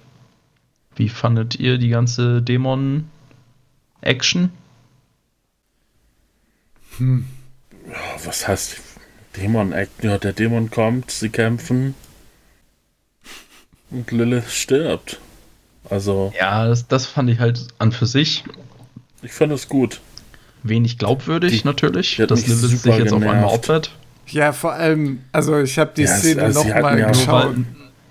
Wie 0.95 1.09
fandet 1.09 1.55
ihr 1.59 1.77
die 1.79 1.89
ganze 1.89 2.41
Dämon-Action? 2.41 4.51
Oh, 6.99 8.25
was 8.25 8.47
heißt 8.47 8.77
Dämon? 9.37 9.73
Act- 9.73 10.03
Ja, 10.03 10.17
der 10.19 10.33
Dämon 10.33 10.69
kommt, 10.69 11.09
sie 11.09 11.29
kämpfen. 11.29 11.95
Und 13.93 14.11
Lilith 14.11 14.49
stirbt. 14.51 15.19
Also, 15.89 16.33
Ja, 16.39 16.67
das, 16.67 16.87
das 16.87 17.05
fand 17.05 17.29
ich 17.29 17.39
halt 17.39 17.67
an 17.79 17.91
für 17.91 18.05
sich 18.05 18.43
ich 19.21 19.31
fand 19.31 19.51
es 19.53 19.67
gut. 19.69 19.99
wenig 20.63 20.97
glaubwürdig 20.97 21.61
Die- 21.61 21.67
natürlich, 21.67 22.15
die 22.17 22.25
dass 22.27 22.47
Lilith 22.47 22.79
sich 22.81 22.97
jetzt 22.97 23.13
auf 23.13 23.21
einmal 23.21 23.45
opfert. 23.45 23.91
Ja, 24.27 24.51
vor 24.53 24.73
allem, 24.73 25.19
also 25.33 25.59
ich 25.59 25.77
habe 25.77 25.91
die 25.95 26.03
Ja, 26.03 26.07
Szene 26.15 26.41
also 26.43 26.63
nochmal 26.63 26.97
ja- 26.99 27.05
Nur 27.07 27.13
geschaut. 27.13 27.55
weil, 27.55 27.65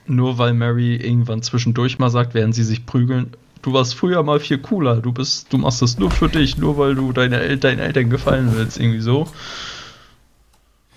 nur 0.06 0.38
weil 0.38 0.52
Mary 0.54 0.96
irgendwann 0.96 1.42
zwischendurch 1.42 1.98
mal 1.98 2.10
sagt, 2.10 2.34
während 2.34 2.54
sie 2.54 2.64
sich 2.64 2.84
prügeln, 2.86 3.32
du 3.62 3.72
warst 3.72 3.94
früher 3.94 4.22
mal 4.22 4.38
viel 4.40 4.58
cooler, 4.58 4.96
du 4.96 5.12
bist, 5.12 5.50
du 5.52 5.58
machst 5.58 5.80
das 5.80 5.98
nur 5.98 6.10
für 6.10 6.28
dich, 6.28 6.58
nur 6.58 6.76
weil 6.76 6.94
du 6.94 7.12
deine 7.12 7.40
El 7.40 7.56
deinen 7.56 7.78
Eltern 7.78 8.10
gefallen 8.10 8.52
willst, 8.54 8.78
irgendwie 8.78 9.00
so. 9.00 9.26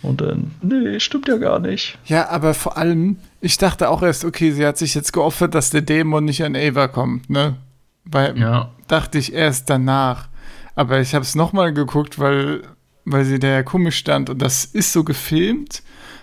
Und 0.06 0.22
dann, 0.22 0.52
nee, 0.62 1.00
stimmt 1.00 1.28
ja 1.28 1.38
gar 1.38 1.60
nicht. 1.60 1.98
Ja, 2.06 2.30
aber 2.30 2.54
vor 2.54 2.78
allem, 2.78 3.18
ich 3.42 3.58
dachte 3.58 3.90
auch 3.90 4.04
erst, 4.04 4.24
okay, 4.24 4.52
sie 4.52 4.66
hat 4.66 4.78
sich 4.78 4.94
jetzt 4.94 5.14
geopfert, 5.14 5.56
dass 5.56 5.72
der 5.72 5.82
Dämon 5.82 6.26
nicht 6.26 6.44
an 6.44 6.56
Ava 6.56 6.88
kommt, 6.88 7.30
ne? 7.30 7.58
Weil, 8.06 8.38
Ja, 8.38 8.70
dachte 8.88 9.18
ich 9.18 9.34
erst 9.34 9.70
danach. 9.70 10.28
Aber 10.76 11.00
ich 11.00 11.16
habe 11.16 11.24
es 11.24 11.36
nochmal 11.36 11.74
geguckt, 11.74 12.20
weil, 12.20 12.62
weil 13.06 13.26
sie 13.26 13.40
da 13.40 13.48
ja 13.48 13.64
komisch 13.64 13.98
stand. 13.98 14.30
Und 14.30 14.42
das 14.42 14.66
ist 14.66 14.94
so 14.94 15.04
gefilmt, 15.04 15.82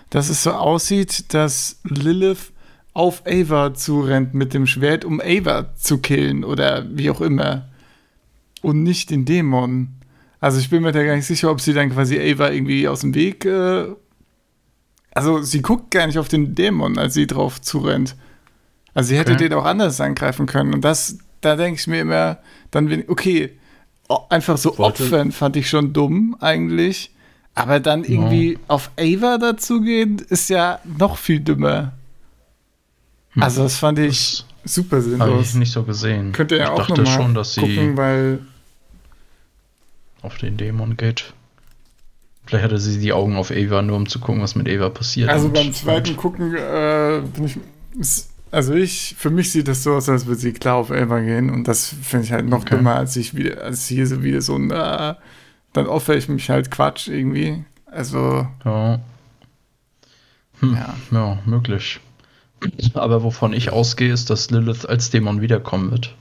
dass 0.09 0.29
es 0.29 0.43
so 0.43 0.51
aussieht, 0.51 1.33
dass 1.33 1.79
Lilith 1.83 2.51
auf 2.93 3.23
Ava 3.25 3.73
zurennt 3.73 4.33
mit 4.33 4.53
dem 4.53 4.67
Schwert, 4.67 5.03
um 5.03 5.19
Ava 5.19 5.75
zu 5.75 5.97
killen 5.97 6.43
oder 6.43 6.85
wie 6.89 7.09
auch 7.09 7.21
immer. 7.21 7.67
Und 8.61 8.83
nicht 8.83 9.09
den 9.09 9.25
Dämon. 9.25 9.89
Also 10.43 10.59
ich 10.59 10.69
bin 10.69 10.83
mir 10.83 10.91
da 10.91 11.01
gar 11.05 11.15
nicht 11.15 11.25
sicher, 11.25 11.49
ob 11.49 11.61
sie 11.61 11.71
dann 11.73 11.89
quasi 11.89 12.19
Ava 12.19 12.49
irgendwie 12.51 12.85
aus 12.89 12.99
dem 12.99 13.15
Weg. 13.15 13.45
Äh 13.45 13.85
also 15.15 15.41
sie 15.41 15.61
guckt 15.61 15.91
gar 15.91 16.05
nicht 16.07 16.17
auf 16.19 16.27
den 16.27 16.53
Dämon, 16.53 16.97
als 16.97 17.13
sie 17.13 17.27
drauf 17.27 17.61
zurennt. 17.61 18.15
Also 18.93 19.09
sie 19.09 19.17
hätte 19.17 19.33
Okay. 19.33 19.47
den 19.47 19.53
auch 19.57 19.63
anders 19.63 20.01
angreifen 20.01 20.45
können. 20.45 20.73
Und 20.73 20.81
das, 20.83 21.17
da 21.39 21.55
denke 21.55 21.79
ich 21.79 21.87
mir 21.87 22.01
immer, 22.01 22.39
dann 22.71 22.87
bin 22.87 23.05
okay, 23.07 23.57
o- 24.09 24.25
einfach 24.29 24.57
so 24.57 24.77
Wollte- 24.77 25.03
opfern 25.03 25.31
fand 25.31 25.55
ich 25.55 25.69
schon 25.69 25.93
dumm 25.93 26.35
eigentlich. 26.41 27.11
Aber 27.55 27.79
dann 27.79 28.03
irgendwie 28.03 28.57
auf 28.67 28.91
Ava 28.99 29.37
dazugehen, 29.37 30.17
ist 30.29 30.49
ja 30.49 30.79
noch 30.97 31.17
viel 31.17 31.39
dümmer. 31.39 31.93
Also 33.39 33.63
das 33.63 33.77
fand 33.77 33.99
ich 33.99 34.43
das 34.63 34.73
super 34.73 34.97
habe 34.97 35.05
ich 35.05 35.11
sinnlos. 35.11 35.53
nicht 35.53 35.71
so 35.71 35.83
gesehen. 35.83 36.31
Könnt 36.33 36.51
ihr 36.51 36.57
ja 36.57 36.63
ich 36.65 36.69
auch 36.71 36.77
dachte 36.87 37.01
noch 37.01 37.09
mal 37.09 37.15
schon, 37.21 37.33
dass 37.33 37.53
sie 37.53 37.61
gucken, 37.61 37.95
weil 37.97 38.39
auf 40.23 40.37
den 40.37 40.57
Dämon 40.57 40.97
geht. 40.97 41.33
Vielleicht 42.45 42.65
hatte 42.65 42.79
sie 42.79 42.99
die 42.99 43.13
Augen 43.13 43.35
auf 43.35 43.51
Ava, 43.51 43.81
nur 43.81 43.95
um 43.97 44.09
zu 44.09 44.19
gucken, 44.19 44.41
was 44.41 44.55
mit 44.55 44.67
Ava 44.67 44.89
passiert. 44.89 45.29
Also 45.29 45.47
Und- 45.47 45.53
beim 45.53 45.73
zweiten 45.73 46.17
Gucken 46.17 46.55
äh, 46.55 47.21
bin 47.35 47.45
ich. 47.45 47.57
Also 48.51 48.73
ich, 48.73 49.15
für 49.17 49.29
mich 49.31 49.51
sieht 49.51 49.67
das 49.67 49.81
so 49.83 49.93
aus, 49.95 50.09
als 50.09 50.25
würde 50.27 50.39
sie 50.39 50.53
klar 50.53 50.75
auf 50.75 50.89
Elva 50.91 51.19
gehen 51.21 51.49
und 51.49 51.67
das 51.67 51.87
finde 52.03 52.25
ich 52.25 52.31
halt 52.31 52.45
noch 52.47 52.61
Okay. 52.61 52.75
dümmer, 52.75 52.95
als 52.95 53.15
ich 53.15 53.35
wieder, 53.35 53.63
als 53.63 53.87
hier 53.87 54.05
so 54.05 54.21
wieder 54.23 54.41
so 54.41 54.55
ein, 54.55 54.69
äh, 54.69 55.15
dann 55.73 55.87
opfer 55.87 56.15
ich 56.15 56.27
mich 56.29 56.49
halt 56.51 56.69
Quatsch 56.69 57.07
irgendwie. 57.07 57.63
Also, 57.87 58.47
Ja. 58.63 58.99
Hm, 60.59 60.75
ja. 60.75 60.93
ja, 61.11 61.37
möglich. 61.45 61.99
Aber 62.93 63.23
wovon 63.23 63.53
ich 63.53 63.71
ausgehe, 63.71 64.13
ist, 64.13 64.29
dass 64.29 64.51
Lilith 64.51 64.85
als 64.85 65.09
Dämon 65.09 65.41
wiederkommen 65.41 65.89
wird. 65.91 66.15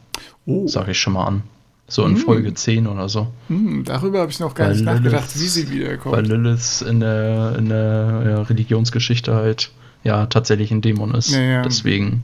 Oh, 0.47 0.67
Sag 0.67 0.89
ich 0.89 0.99
schon 0.99 1.13
mal 1.13 1.27
an. 1.27 1.43
So 1.89 2.05
in 2.07 2.15
Hm. 2.17 2.23
Folge 2.23 2.55
10 2.55 2.87
oder 2.87 3.09
so. 3.09 3.27
hm, 3.49 3.85
darüber 3.85 4.21
habe 4.21 4.31
ich 4.31 4.41
noch 4.41 4.55
gar 4.55 4.69
Weil 4.69 4.75
nicht 4.77 4.85
nachgedacht, 4.85 5.31
Lilith- 5.35 5.41
wie 5.43 5.49
sie 5.49 5.71
wiederkommt. 5.71 6.17
Weil 6.17 6.27
Lilith 6.27 6.83
in 6.89 7.01
der, 7.01 7.57
in 7.59 7.69
der 7.69 8.23
ja, 8.27 8.43
Religionsgeschichte 8.43 9.35
halt 9.35 9.71
ja 10.05 10.27
tatsächlich 10.27 10.71
ein 10.71 10.81
Dämon 10.81 11.15
ist. 11.15 11.31
Ja, 11.33 11.41
ja. 11.41 11.63
Deswegen 11.63 12.23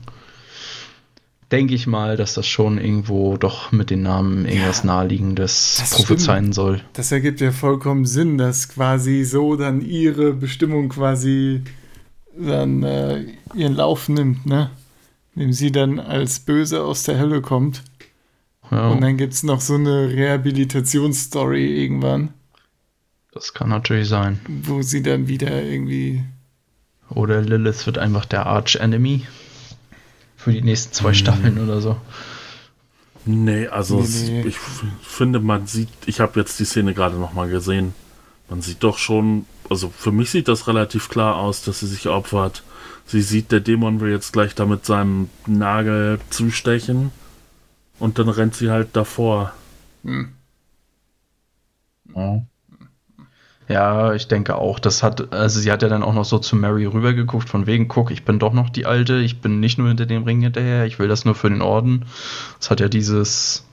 denke 1.51 1.73
ich 1.73 1.87
mal, 1.87 2.15
dass 2.17 2.33
das 2.35 2.47
schon 2.47 2.77
irgendwo 2.77 3.37
doch 3.37 3.71
mit 3.71 3.89
den 3.89 4.01
Namen 4.03 4.45
irgendwas 4.45 4.83
Naheliegendes 4.83 5.77
das 5.79 5.91
prophezeien 5.95 6.53
soll. 6.53 6.81
Das 6.93 7.11
ergibt 7.11 7.41
ja 7.41 7.51
vollkommen 7.51 8.05
Sinn, 8.05 8.37
dass 8.37 8.69
quasi 8.69 9.23
so 9.23 9.55
dann 9.55 9.81
ihre 9.81 10.33
Bestimmung 10.33 10.89
quasi 10.89 11.63
dann 12.37 12.83
äh, 12.83 13.23
ihren 13.55 13.75
Lauf 13.75 14.09
nimmt, 14.09 14.45
ne? 14.45 14.69
Indem 15.35 15.53
sie 15.53 15.71
dann 15.71 15.99
als 15.99 16.39
Böse 16.39 16.83
aus 16.83 17.03
der 17.03 17.17
Hölle 17.19 17.41
kommt. 17.41 17.83
Ja, 18.71 18.89
Und 18.89 19.01
dann 19.01 19.17
gibt 19.17 19.33
es 19.33 19.43
noch 19.43 19.61
so 19.61 19.75
eine 19.75 20.09
Rehabilitationsstory 20.09 21.83
irgendwann, 21.83 22.33
das 23.31 23.53
kann 23.53 23.69
natürlich 23.69 24.07
sein. 24.09 24.39
wo 24.63 24.81
sie 24.81 25.01
dann 25.03 25.27
wieder 25.27 25.63
irgendwie. 25.63 26.23
Oder 27.09 27.41
Lilith 27.41 27.85
wird 27.87 27.97
einfach 27.97 28.25
der 28.25 28.45
Arch-Enemy 28.45 29.25
für 30.37 30.51
die 30.53 30.61
nächsten 30.61 30.93
zwei 30.93 31.13
Staffeln 31.13 31.57
oder 31.59 31.81
so. 31.81 31.97
Nee, 33.25 33.67
also 33.67 34.01
Nee, 34.01 34.29
nee. 34.43 34.47
ich 34.47 34.57
finde, 35.01 35.39
man 35.39 35.67
sieht, 35.67 35.89
ich 36.05 36.19
habe 36.19 36.39
jetzt 36.39 36.59
die 36.59 36.65
Szene 36.65 36.93
gerade 36.93 37.17
nochmal 37.17 37.49
gesehen. 37.49 37.93
Man 38.49 38.61
sieht 38.61 38.83
doch 38.83 38.97
schon, 38.97 39.45
also 39.69 39.91
für 39.95 40.11
mich 40.11 40.31
sieht 40.31 40.47
das 40.47 40.67
relativ 40.67 41.09
klar 41.09 41.35
aus, 41.35 41.63
dass 41.63 41.81
sie 41.81 41.87
sich 41.87 42.07
opfert. 42.07 42.63
Sie 43.05 43.21
sieht, 43.21 43.51
der 43.51 43.59
Dämon 43.59 43.99
will 43.99 44.11
jetzt 44.11 44.33
gleich 44.33 44.55
da 44.55 44.65
mit 44.65 44.85
seinem 44.85 45.29
Nagel 45.45 46.19
zustechen. 46.29 47.11
Und 47.99 48.17
dann 48.19 48.29
rennt 48.29 48.55
sie 48.55 48.71
halt 48.71 48.89
davor. 48.95 49.53
Hm. 50.03 50.29
Ja. 52.15 52.41
Ja, 53.67 54.13
ich 54.15 54.27
denke 54.27 54.55
auch. 54.55 54.79
Das 54.79 55.03
hat, 55.03 55.31
also 55.31 55.59
sie 55.59 55.71
hat 55.71 55.83
ja 55.83 55.89
dann 55.89 56.01
auch 56.01 56.13
noch 56.13 56.25
so 56.25 56.39
zu 56.39 56.55
Mary 56.55 56.85
rübergeguckt, 56.85 57.47
von 57.49 57.67
wegen, 57.67 57.87
guck, 57.87 58.09
ich 58.09 58.25
bin 58.25 58.39
doch 58.39 58.51
noch 58.51 58.69
die 58.71 58.87
Alte, 58.87 59.17
ich 59.17 59.41
bin 59.41 59.59
nicht 59.59 59.77
nur 59.77 59.89
hinter 59.89 60.07
dem 60.07 60.23
Ring 60.23 60.41
hinterher, 60.41 60.85
ich 60.85 60.97
will 60.97 61.07
das 61.07 61.23
nur 61.23 61.35
für 61.35 61.49
den 61.49 61.61
Orden. 61.61 62.05
Das 62.59 62.71
hat 62.71 62.79
ja 62.79 62.87
dieses, 62.87 63.65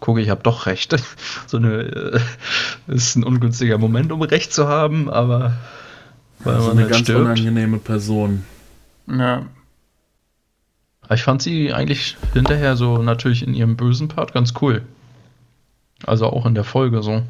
guck, 0.00 0.18
ich 0.18 0.28
habe 0.28 0.42
doch 0.42 0.66
recht. 0.66 0.94
So 1.46 1.56
eine, 1.56 1.82
äh, 1.82 2.20
ist 2.88 3.16
ein 3.16 3.24
ungünstiger 3.24 3.78
Moment, 3.78 4.12
um 4.12 4.20
recht 4.22 4.52
zu 4.52 4.68
haben, 4.68 5.08
aber 5.08 5.54
weil 6.40 6.56
Also 6.56 6.68
man 6.68 6.78
eine 6.78 6.82
halt 6.82 6.90
ganz 6.90 7.02
stirbt. 7.04 7.20
unangenehme 7.20 7.78
Person. 7.78 8.44
Ja. 9.06 9.46
Aber 11.12 11.18
ich 11.18 11.24
fand 11.24 11.42
sie 11.42 11.74
eigentlich 11.74 12.16
hinterher 12.32 12.74
so 12.74 12.96
natürlich 12.96 13.46
in 13.46 13.52
ihrem 13.52 13.76
bösen 13.76 14.08
Part 14.08 14.32
ganz 14.32 14.54
cool. 14.62 14.80
Also 16.06 16.24
auch 16.24 16.46
in 16.46 16.54
der 16.54 16.64
Folge 16.64 17.02
so. 17.02 17.20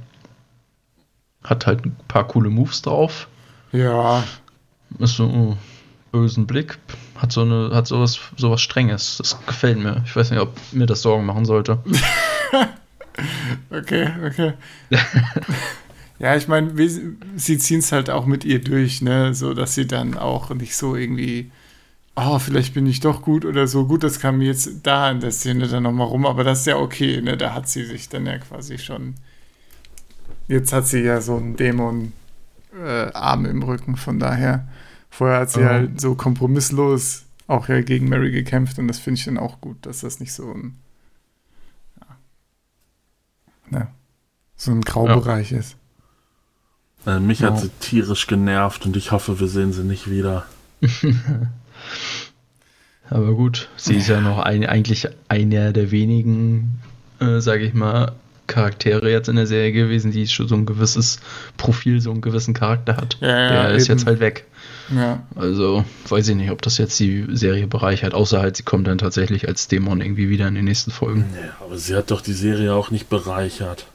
Hat 1.42 1.66
halt 1.66 1.84
ein 1.84 1.96
paar 2.06 2.28
coole 2.28 2.48
Moves 2.48 2.82
drauf. 2.82 3.26
Ja. 3.72 4.22
Ist 5.00 5.16
so 5.16 5.24
oh, 5.24 5.56
bösen 6.12 6.46
Blick. 6.46 6.78
Hat 7.16 7.32
so 7.32 7.40
eine, 7.40 7.70
hat 7.74 7.88
sowas, 7.88 8.20
sowas 8.36 8.60
Strenges. 8.60 9.16
Das 9.16 9.44
gefällt 9.46 9.78
mir. 9.78 10.00
Ich 10.06 10.14
weiß 10.14 10.30
nicht, 10.30 10.38
ob 10.38 10.56
mir 10.70 10.86
das 10.86 11.02
Sorgen 11.02 11.26
machen 11.26 11.44
sollte. 11.44 11.80
Okay, 13.68 14.10
okay. 14.24 14.52
ja, 16.18 16.34
ich 16.34 16.48
meine, 16.48 16.72
sie 17.36 17.58
ziehen 17.58 17.80
es 17.80 17.92
halt 17.92 18.08
auch 18.08 18.24
mit 18.24 18.42
ihr 18.44 18.58
durch, 18.58 19.02
ne? 19.02 19.34
So 19.34 19.52
dass 19.52 19.74
sie 19.74 19.86
dann 19.86 20.16
auch 20.16 20.48
nicht 20.48 20.74
so 20.76 20.96
irgendwie. 20.96 21.50
Oh, 22.14 22.38
vielleicht 22.38 22.74
bin 22.74 22.86
ich 22.86 23.00
doch 23.00 23.22
gut 23.22 23.44
oder 23.46 23.66
so. 23.66 23.86
Gut, 23.86 24.02
das 24.04 24.20
kam 24.20 24.38
mir 24.38 24.44
jetzt 24.46 24.68
da 24.82 25.10
in 25.10 25.20
der 25.20 25.30
Szene 25.32 25.66
dann 25.66 25.84
nochmal 25.84 26.06
rum, 26.08 26.26
aber 26.26 26.44
das 26.44 26.60
ist 26.60 26.66
ja 26.66 26.76
okay, 26.76 27.22
ne? 27.22 27.36
Da 27.38 27.54
hat 27.54 27.68
sie 27.68 27.84
sich 27.86 28.08
dann 28.10 28.26
ja 28.26 28.36
quasi 28.38 28.76
schon. 28.78 29.14
Jetzt 30.46 30.72
hat 30.74 30.86
sie 30.86 31.00
ja 31.00 31.20
so 31.22 31.36
einen 31.36 31.56
Dämon-Arm 31.56 32.12
äh, 32.84 33.12
Arm 33.14 33.46
im 33.46 33.62
Rücken, 33.62 33.96
von 33.96 34.18
daher. 34.18 34.68
Vorher 35.08 35.40
hat 35.40 35.50
sie 35.50 35.60
Ja. 35.60 35.68
halt 35.68 36.00
so 36.00 36.14
kompromisslos 36.14 37.24
auch 37.46 37.68
ja 37.68 37.80
gegen 37.80 38.08
Mary 38.08 38.30
gekämpft 38.30 38.78
und 38.78 38.88
das 38.88 38.98
finde 38.98 39.18
ich 39.18 39.24
dann 39.24 39.38
auch 39.38 39.60
gut, 39.60 39.84
dass 39.86 40.00
das 40.00 40.20
nicht 40.20 40.32
so 40.32 40.50
ein. 40.52 40.76
Ja, 42.00 43.78
ne, 43.78 43.88
so 44.56 44.70
ein 44.70 44.82
Graubereich 44.82 45.52
ist. 45.52 45.76
Äh, 47.06 47.20
mich 47.20 47.40
Ja. 47.40 47.48
hat 47.48 47.58
sie 47.60 47.70
tierisch 47.80 48.26
genervt 48.26 48.84
und 48.86 48.96
ich 48.96 49.12
hoffe, 49.12 49.40
wir 49.40 49.48
sehen 49.48 49.72
sie 49.72 49.82
nicht 49.84 50.10
wieder. 50.10 50.44
Aber 53.10 53.34
gut, 53.34 53.68
sie 53.76 53.96
ist 53.96 54.08
ja 54.08 54.20
noch 54.20 54.38
ein, 54.38 54.64
eigentlich 54.64 55.08
einer 55.28 55.72
der 55.72 55.90
wenigen, 55.90 56.80
äh, 57.20 57.40
sage 57.40 57.64
ich 57.64 57.74
mal, 57.74 58.12
Charaktere 58.46 59.10
jetzt 59.10 59.28
in 59.28 59.36
der 59.36 59.46
Serie 59.46 59.72
gewesen, 59.72 60.12
die 60.12 60.26
schon 60.26 60.48
so 60.48 60.54
ein 60.54 60.66
gewisses 60.66 61.20
Profil, 61.56 62.00
so 62.00 62.10
einen 62.10 62.20
gewissen 62.20 62.54
Charakter 62.54 62.96
hat. 62.96 63.16
Ja, 63.20 63.28
ja, 63.28 63.62
der 63.68 63.74
ist 63.74 63.88
eben. 63.88 63.98
jetzt 63.98 64.06
halt 64.06 64.20
weg. 64.20 64.44
Ja. 64.94 65.22
Also 65.36 65.84
weiß 66.08 66.28
ich 66.28 66.36
nicht, 66.36 66.50
ob 66.50 66.60
das 66.60 66.76
jetzt 66.78 66.98
die 67.00 67.26
Serie 67.30 67.66
bereichert, 67.66 68.14
außer 68.14 68.40
halt, 68.40 68.56
sie 68.56 68.62
kommt 68.62 68.86
dann 68.86 68.98
tatsächlich 68.98 69.46
als 69.48 69.68
Dämon 69.68 70.00
irgendwie 70.00 70.28
wieder 70.28 70.48
in 70.48 70.54
den 70.54 70.64
nächsten 70.64 70.90
Folgen. 70.90 71.26
Nee, 71.32 71.48
aber 71.60 71.78
sie 71.78 71.94
hat 71.94 72.10
doch 72.10 72.20
die 72.20 72.32
Serie 72.34 72.74
auch 72.74 72.90
nicht 72.90 73.08
bereichert. 73.08 73.86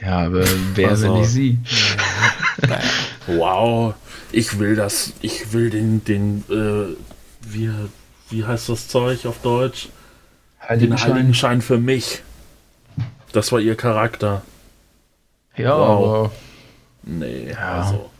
Ja, 0.00 0.18
aber 0.26 0.44
wer, 0.74 0.88
Also- 0.90 1.12
wenn 1.12 1.20
nicht 1.20 1.30
sie? 1.30 1.58
Wow, 3.26 3.94
ich 4.32 4.58
will 4.58 4.74
das, 4.76 5.12
ich 5.20 5.52
will 5.52 5.70
den, 5.70 6.04
den, 6.04 6.44
äh, 6.50 6.94
wie, 7.42 7.70
wie 8.30 8.44
heißt 8.44 8.68
das 8.68 8.88
Zeug 8.88 9.26
auf 9.26 9.38
Deutsch? 9.42 9.88
Den 10.70 11.00
Heiligenschein 11.00 11.62
für 11.62 11.78
mich. 11.78 12.22
Das 13.32 13.52
war 13.52 13.60
ihr 13.60 13.74
Charakter. 13.76 14.42
Ja, 15.56 15.76
Wow. 15.78 16.08
aber 16.26 16.32
Nee, 17.04 17.50
Ja. 17.52 17.82
also. 17.82 18.10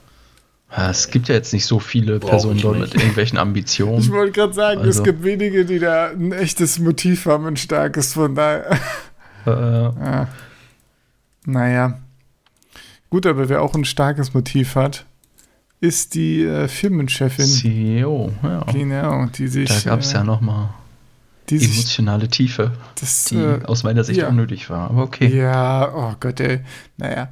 es 0.91 1.11
gibt 1.11 1.29
ja 1.29 1.35
jetzt 1.35 1.53
nicht 1.53 1.67
so 1.67 1.79
viele 1.79 2.19
Brauch 2.21 2.31
Personen 2.31 2.57
ich 2.57 2.63
dort 2.63 2.79
mit 2.79 2.95
irgendwelchen 2.95 3.37
Ich 3.37 3.43
Ambitionen. 3.43 4.09
wollte 4.11 4.33
gerade 4.33 4.53
sagen, 4.55 4.81
es 4.81 4.87
Also- 4.87 5.03
gibt 5.03 5.25
wenige, 5.25 5.65
die 5.67 5.79
da 5.79 6.09
ein 6.11 6.33
echtes 6.33 6.79
Motiv 6.79 7.27
haben, 7.27 7.47
ein 7.47 7.57
starkes, 7.57 8.15
von 8.15 8.35
daher. 8.35 8.71
Äh, 9.47 9.51
Ja. 9.51 10.29
Naja. 11.45 11.99
Gut, 13.11 13.27
aber 13.27 13.49
wer 13.49 13.63
auch 13.63 13.75
ein 13.75 13.85
starkes 13.85 14.35
Motiv 14.35 14.75
hat, 14.75 15.07
ist 15.81 16.15
die 16.15 16.43
äh, 16.45 16.69
Firmenchefin. 16.69 17.47
CEO, 17.47 18.33
ja. 18.43 18.65
Genau, 18.73 19.27
die 19.27 19.49
sich. 19.49 19.69
Da 19.85 19.91
gab 19.91 20.01
es 20.01 20.13
äh, 20.13 20.17
ja 20.17 20.25
nochmal 20.25 20.71
die 21.51 21.59
sich 21.59 21.79
emotionale 21.79 22.29
Tiefe, 22.29 22.73
das, 23.01 23.25
die 23.25 23.37
äh, 23.37 23.65
aus 23.65 23.83
meiner 23.83 24.05
Sicht 24.05 24.21
ja. 24.21 24.29
unnötig 24.29 24.71
war. 24.71 24.91
Aber 24.91 25.03
okay. 25.03 25.35
Ja, 25.35 25.93
oh 25.95 26.15
Gott, 26.21 26.41
ey. 26.41 26.61
Naja. 26.97 27.29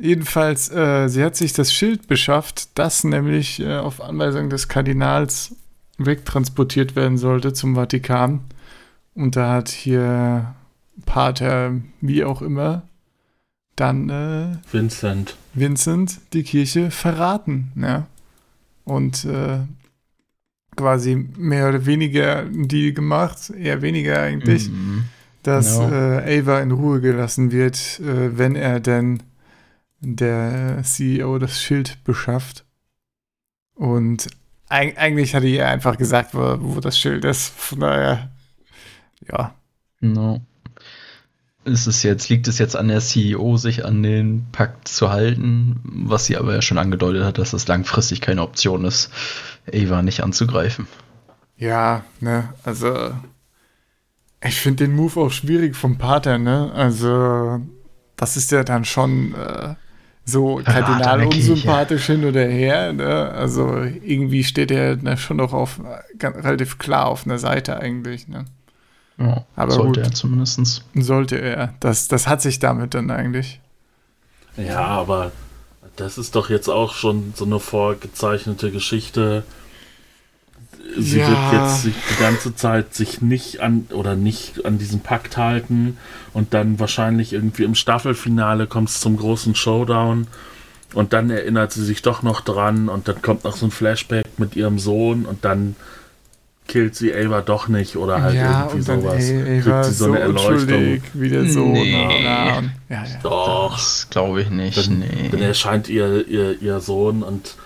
Jedenfalls, 0.00 0.70
äh, 0.70 1.08
sie 1.08 1.24
hat 1.24 1.36
sich 1.36 1.52
das 1.52 1.72
Schild 1.72 2.06
beschafft, 2.06 2.78
das 2.78 3.04
nämlich 3.04 3.60
äh, 3.60 3.78
auf 3.78 4.00
Anweisung 4.00 4.48
des 4.48 4.68
Kardinals 4.68 5.56
wegtransportiert 5.98 6.94
werden 6.94 7.18
sollte 7.18 7.52
zum 7.52 7.74
Vatikan. 7.74 8.40
Und 9.14 9.34
da 9.34 9.54
hat 9.54 9.68
hier 9.68 10.54
Pater, 11.04 11.72
wie 12.00 12.24
auch 12.24 12.42
immer, 12.42 12.82
dann 13.80 14.08
äh, 14.08 14.56
Vincent. 14.72 15.36
Vincent 15.54 16.18
die 16.32 16.42
Kirche 16.42 16.90
verraten. 16.90 17.72
Ja? 17.76 18.06
Und 18.84 19.24
äh, 19.24 19.58
quasi 20.76 21.14
mehr 21.36 21.68
oder 21.68 21.86
weniger 21.86 22.38
einen 22.38 22.68
Deal 22.68 22.92
gemacht, 22.92 23.50
eher 23.50 23.82
weniger 23.82 24.20
eigentlich 24.22 24.68
Mhm. 24.70 25.04
dass 25.42 25.78
Ja. 25.78 26.18
äh, 26.20 26.40
Ava 26.40 26.60
in 26.60 26.70
Ruhe 26.72 27.00
gelassen 27.00 27.50
wird, 27.52 28.00
äh, 28.00 28.36
wenn 28.36 28.54
er 28.56 28.80
denn 28.80 29.22
der 30.00 30.82
CEO 30.84 31.38
das 31.38 31.60
Schild 31.60 32.02
beschafft. 32.04 32.64
Und 33.74 34.28
eig 34.68 34.96
eigentlich 34.98 35.34
hatte 35.34 35.46
er 35.48 35.68
einfach 35.68 35.96
gesagt, 35.96 36.34
wo, 36.34 36.56
wo 36.60 36.80
das 36.80 36.98
Schild 36.98 37.24
ist. 37.24 37.48
Von 37.56 37.80
daher, 37.80 38.30
ja. 39.30 39.54
No. 40.00 40.40
Ist 41.68 41.86
es 41.86 42.02
jetzt, 42.02 42.28
liegt 42.28 42.48
es 42.48 42.58
jetzt 42.58 42.76
an 42.76 42.88
der 42.88 43.00
CEO, 43.00 43.56
sich 43.56 43.84
an 43.84 44.02
den 44.02 44.46
Pakt 44.52 44.88
zu 44.88 45.10
halten, 45.10 45.80
was 45.84 46.26
sie 46.26 46.36
aber 46.36 46.54
ja 46.54 46.62
schon 46.62 46.78
angedeutet 46.78 47.24
hat, 47.24 47.38
dass 47.38 47.52
es 47.52 47.68
langfristig 47.68 48.20
keine 48.20 48.42
Option 48.42 48.84
ist, 48.84 49.10
Ava 49.72 50.02
nicht 50.02 50.22
anzugreifen. 50.22 50.86
Ja, 51.56 52.04
ne, 52.20 52.48
also 52.64 53.12
ich 54.44 54.60
finde 54.60 54.86
den 54.86 54.94
Move 54.94 55.20
auch 55.20 55.30
schwierig 55.30 55.74
vom 55.76 55.98
Pater, 55.98 56.38
ne? 56.38 56.70
Also, 56.74 57.60
das 58.16 58.36
ist 58.36 58.52
ja 58.52 58.62
dann 58.62 58.84
schon 58.84 59.34
äh, 59.34 59.74
so 60.24 60.60
kardinal 60.64 61.24
unsympathisch 61.24 62.06
hin 62.06 62.24
oder 62.24 62.46
her, 62.46 62.92
ne? 62.92 63.30
Also, 63.30 63.82
irgendwie 63.82 64.44
steht 64.44 64.70
er 64.70 64.96
da 64.96 65.16
schon 65.16 65.38
noch 65.38 65.52
auf 65.52 65.80
ganz, 66.18 66.36
relativ 66.36 66.78
klar 66.78 67.06
auf 67.06 67.26
einer 67.26 67.38
Seite 67.38 67.80
eigentlich, 67.80 68.28
ne? 68.28 68.44
Ja, 69.18 69.44
Aber 69.56 69.72
sollte 69.72 70.00
gut. 70.00 70.10
er 70.10 70.12
zumindest. 70.14 70.84
Sollte 70.94 71.36
er. 71.40 71.74
Das, 71.80 72.06
das 72.08 72.28
hat 72.28 72.40
sich 72.40 72.58
damit 72.60 72.94
dann 72.94 73.10
eigentlich. 73.10 73.60
Ja, 74.56 74.80
aber 74.86 75.32
das 75.96 76.18
ist 76.18 76.36
doch 76.36 76.50
jetzt 76.50 76.68
auch 76.68 76.94
schon 76.94 77.32
so 77.36 77.44
eine 77.44 77.58
vorgezeichnete 77.58 78.70
Geschichte. 78.70 79.42
Sie 80.96 81.18
Ja. 81.18 81.28
wird 81.28 81.52
jetzt 81.62 81.82
sich 81.82 81.94
die 82.10 82.20
ganze 82.22 82.54
Zeit 82.54 82.94
sich 82.94 83.20
nicht 83.20 83.60
an 83.60 83.86
oder 83.90 84.14
nicht 84.16 84.64
an 84.64 84.78
diesen 84.78 85.00
Pakt 85.00 85.36
halten 85.36 85.98
und 86.32 86.54
dann 86.54 86.78
wahrscheinlich 86.78 87.32
irgendwie 87.32 87.64
im 87.64 87.74
Staffelfinale 87.74 88.66
kommt 88.66 88.88
es 88.88 89.00
zum 89.00 89.16
großen 89.16 89.54
Showdown 89.54 90.28
und 90.94 91.12
dann 91.12 91.28
erinnert 91.30 91.72
sie 91.72 91.84
sich 91.84 92.00
doch 92.02 92.22
noch 92.22 92.40
dran 92.40 92.88
und 92.88 93.06
dann 93.08 93.20
kommt 93.20 93.44
noch 93.44 93.56
so 93.56 93.66
ein 93.66 93.70
Flashback 93.70 94.26
mit 94.38 94.56
ihrem 94.56 94.78
Sohn 94.78 95.26
und 95.26 95.44
dann 95.44 95.76
killt 96.68 96.94
sie 96.94 97.12
Ava 97.12 97.40
doch 97.40 97.66
nicht 97.66 97.96
oder 97.96 98.22
halt 98.22 98.36
irgendwie 98.36 98.82
sowas. 98.82 99.24
ey, 99.24 99.60
Kriegt 99.60 99.84
sie 99.86 99.92
so 99.94 100.04
eine 100.04 100.20
Erleuchtung. 100.20 101.02
wieder 101.14 101.44
so. 101.46 101.66
Nee. 101.66 102.22
Na, 102.22 102.44
na, 102.44 102.58
und, 102.58 102.72
ja, 102.88 103.04
ja. 103.04 103.18
Doch. 103.22 103.74
Das 103.74 104.06
glaube 104.10 104.42
ich 104.42 104.50
nicht. 104.50 104.76
Dann, 104.76 105.00
nee. 105.00 105.28
dann 105.30 105.42
erscheint 105.42 105.88
ihr, 105.88 106.28
ihr, 106.28 106.62
ihr 106.62 106.80
Sohn 106.80 107.22
und 107.22 107.56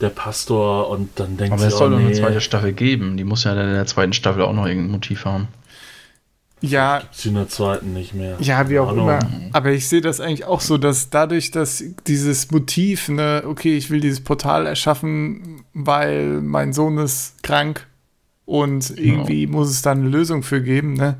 der 0.00 0.08
Pastor 0.08 0.90
und 0.90 1.10
dann 1.16 1.36
denkt 1.36 1.52
aber 1.52 1.62
sie, 1.62 1.68
es 1.68 1.78
soll 1.78 1.88
oh, 1.88 1.90
doch 1.92 1.98
eine 1.98 2.08
nee, 2.08 2.14
zweite 2.14 2.40
Staffel 2.40 2.72
geben. 2.72 3.16
Die 3.16 3.24
muss 3.24 3.44
ja 3.44 3.54
dann 3.54 3.68
in 3.68 3.74
der 3.74 3.86
zweiten 3.86 4.12
Staffel 4.12 4.42
auch 4.42 4.52
noch 4.52 4.66
irgendein 4.66 4.90
Motiv 4.90 5.24
haben. 5.24 5.48
ja, 6.60 7.02
sie 7.12 7.28
in 7.28 7.34
der 7.36 7.48
zweiten 7.48 7.92
nicht 7.92 8.14
mehr. 8.14 8.36
Ja, 8.40 8.68
wie 8.68 8.78
auch 8.78 8.88
Keine 8.88 9.00
immer. 9.02 9.18
Ahnung. 9.18 9.50
Aber 9.52 9.70
ich 9.70 9.88
sehe 9.88 10.00
das 10.00 10.20
eigentlich 10.20 10.44
auch 10.44 10.60
so, 10.60 10.78
dass 10.78 11.10
dadurch, 11.10 11.50
dass 11.50 11.84
dieses 12.06 12.50
Motiv, 12.50 13.08
ne, 13.08 13.44
okay, 13.46 13.76
ich 13.76 13.90
will 13.90 14.00
dieses 14.00 14.20
Portal 14.20 14.66
erschaffen, 14.66 15.64
weil 15.72 16.40
mein 16.40 16.72
Sohn 16.72 16.98
ist 16.98 17.42
krank 17.42 17.86
und 18.46 18.98
irgendwie 18.98 19.46
muss 19.46 19.68
es 19.70 19.82
da 19.82 19.90
eine 19.92 20.08
Lösung 20.08 20.42
für 20.42 20.62
geben, 20.62 20.94
ne? 20.94 21.18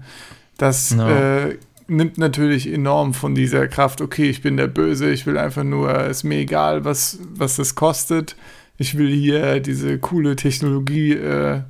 Das 0.57 0.91
Ja. 0.91 1.47
äh, 1.49 1.59
nimmt 1.89 2.17
natürlich 2.19 2.73
enorm 2.73 3.12
von 3.15 3.35
dieser 3.35 3.69
Kraft, 3.69 4.01
okay, 4.01 4.31
ich 4.31 4.41
bin 4.43 4.57
der 4.57 4.69
Böse, 4.69 5.11
ich 5.11 5.27
will 5.27 5.37
einfach 5.37 5.65
nur, 5.65 6.05
ist 6.07 6.25
mir 6.25 6.39
egal, 6.39 6.85
was, 6.85 7.19
was 7.35 7.57
das 7.57 7.75
kostet. 7.75 8.37
Ich 8.79 8.97
will 8.97 9.11
hier 9.11 9.61
diese 9.61 9.99
coole 9.99 10.35
Technologie 10.37 11.12
äh, 11.12 11.61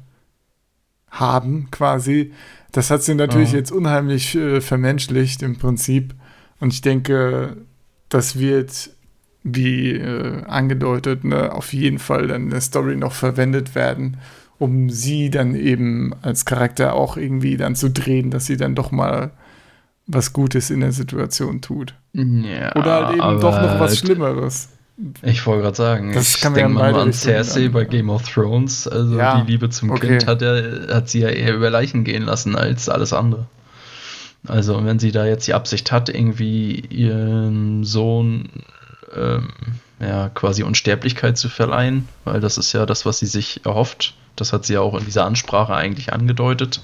haben, 1.11 1.69
quasi. 1.71 2.33
Das 2.73 2.91
hat 2.91 3.03
sie 3.03 3.15
natürlich 3.15 3.53
Ja. 3.53 3.59
jetzt 3.59 3.73
unheimlich 3.73 4.35
äh, 4.35 4.61
vermenschlicht 4.61 5.43
im 5.43 5.57
Prinzip. 5.57 6.15
Und 6.61 6.73
ich 6.73 6.81
denke, 6.81 7.57
das 8.09 8.39
wird, 8.39 8.91
wie 9.43 9.93
äh, 9.93 10.43
angedeutet, 10.45 11.25
ne, 11.25 11.53
auf 11.53 11.73
jeden 11.73 11.99
Fall 11.99 12.27
dann 12.29 12.45
in 12.45 12.51
der 12.51 12.61
Story 12.61 12.97
noch 12.97 13.13
verwendet 13.13 13.75
werden, 13.75 14.17
um 14.59 14.89
sie 14.91 15.31
dann 15.31 15.55
eben 15.55 16.13
als 16.23 16.45
Charakter 16.45 16.95
auch 16.95 17.17
irgendwie 17.17 17.57
dann 17.57 17.75
zu 17.75 17.91
drehen, 17.91 18.31
dass 18.31 18.47
sie 18.47 18.57
dann 18.57 18.75
doch 18.75 18.91
mal 18.91 19.31
was 20.07 20.33
Gutes 20.33 20.71
in 20.71 20.81
der 20.81 20.93
Situation 20.93 21.61
tut. 21.61 21.95
Ja, 22.13 22.75
Oder 22.77 23.07
halt 23.09 23.17
eben 23.17 23.41
doch 23.41 23.61
noch 23.61 23.81
was 23.81 23.99
Schlimmeres. 23.99 24.69
Ich 25.23 25.45
wollte 25.47 25.63
gerade 25.65 25.77
sagen, 25.77 26.13
Das 26.15 26.37
ich 26.37 26.41
kann 26.41 26.53
man 26.53 26.61
ja 26.61 26.67
denke 26.69 26.81
mal 26.81 26.95
an 26.95 27.13
Cersei 27.13 27.65
dann- 27.65 27.73
bei 27.73 27.85
Game 27.85 28.09
of 28.09 28.23
Thrones. 28.23 28.89
Also 28.89 29.19
Ja, 29.19 29.43
die 29.43 29.51
Liebe 29.53 29.69
zum 29.69 29.91
okay. 29.91 30.07
Kind 30.09 30.27
hat, 30.27 30.41
er, 30.41 30.87
hat 30.95 31.11
sie 31.11 31.21
ja 31.21 31.29
eher 31.29 31.55
über 31.55 31.69
Leichen 31.69 32.03
gehen 32.05 32.23
lassen 32.23 32.57
als 32.57 32.89
alles 32.89 33.13
andere. 33.13 33.47
Also 34.47 34.83
wenn 34.87 34.99
sie 34.99 35.13
da 35.13 35.27
jetzt 35.27 35.47
die 35.49 35.55
Absicht 35.55 35.93
hat, 35.93 36.09
irgendwie 36.09 36.81
ihren 36.89 37.85
Sohn 37.85 38.49
ähm, 39.15 39.49
ja, 40.01 40.29
quasi 40.29 40.63
Unsterblichkeit 40.63 41.39
zu 41.39 41.49
verleihen, 41.49 42.09
weil 42.25 42.41
das 42.41 42.59
ist 42.59 42.73
ja 42.73 42.87
das, 42.87 43.07
was 43.07 43.19
sie 43.19 43.27
sich 43.27 43.65
erhofft. 43.65 44.15
Das 44.37 44.53
hat 44.53 44.67
sie 44.67 44.75
ja 44.75 44.81
auch 44.81 44.99
in 44.99 45.05
dieser 45.05 45.25
Ansprache 45.25 45.75
eigentlich 45.75 46.13
angedeutet, 46.13 46.83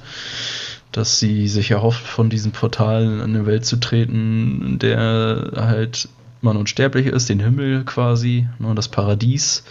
dass 0.90 1.18
sie 1.18 1.48
sich 1.48 1.70
erhofft, 1.70 2.06
von 2.06 2.30
diesem 2.30 2.52
Portal 2.52 3.04
in 3.04 3.20
eine 3.20 3.46
Welt 3.46 3.66
zu 3.66 3.76
treten, 3.76 4.62
in 4.66 4.78
der 4.78 5.52
halt 5.56 6.08
man 6.40 6.56
unsterblich 6.56 7.06
ist, 7.06 7.28
den 7.28 7.40
Himmel 7.40 7.84
quasi, 7.84 8.48
ne, 8.58 8.74
das 8.74 8.88
Paradies, 8.88 9.64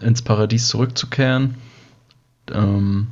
ins 0.00 0.22
Paradies 0.22 0.68
zurückzukehren. 0.68 1.56
Ähm, 2.50 3.08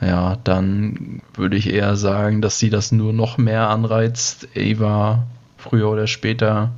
ja, 0.00 0.36
dann 0.44 1.22
würde 1.34 1.56
ich 1.56 1.70
eher 1.70 1.96
sagen, 1.96 2.42
dass 2.42 2.58
sie 2.58 2.70
das 2.70 2.92
nur 2.92 3.12
noch 3.12 3.38
mehr 3.38 3.70
anreizt, 3.70 4.48
Ava 4.54 5.26
früher 5.56 5.88
oder 5.88 6.06
später 6.06 6.70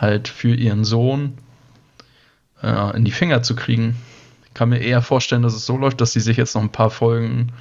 halt 0.00 0.28
für 0.28 0.54
ihren 0.54 0.84
Sohn 0.84 1.34
äh, 2.62 2.96
in 2.96 3.04
die 3.04 3.10
Finger 3.10 3.42
zu 3.42 3.54
kriegen. 3.54 3.96
Ich 4.46 4.54
kann 4.54 4.70
mir 4.70 4.78
eher 4.80 5.02
vorstellen, 5.02 5.42
dass 5.42 5.54
es 5.54 5.66
so 5.66 5.76
läuft, 5.76 6.00
dass 6.00 6.12
sie 6.12 6.20
sich 6.20 6.36
jetzt 6.36 6.54
noch 6.54 6.62
ein 6.62 6.72
paar 6.72 6.90
Folgen 6.90 7.52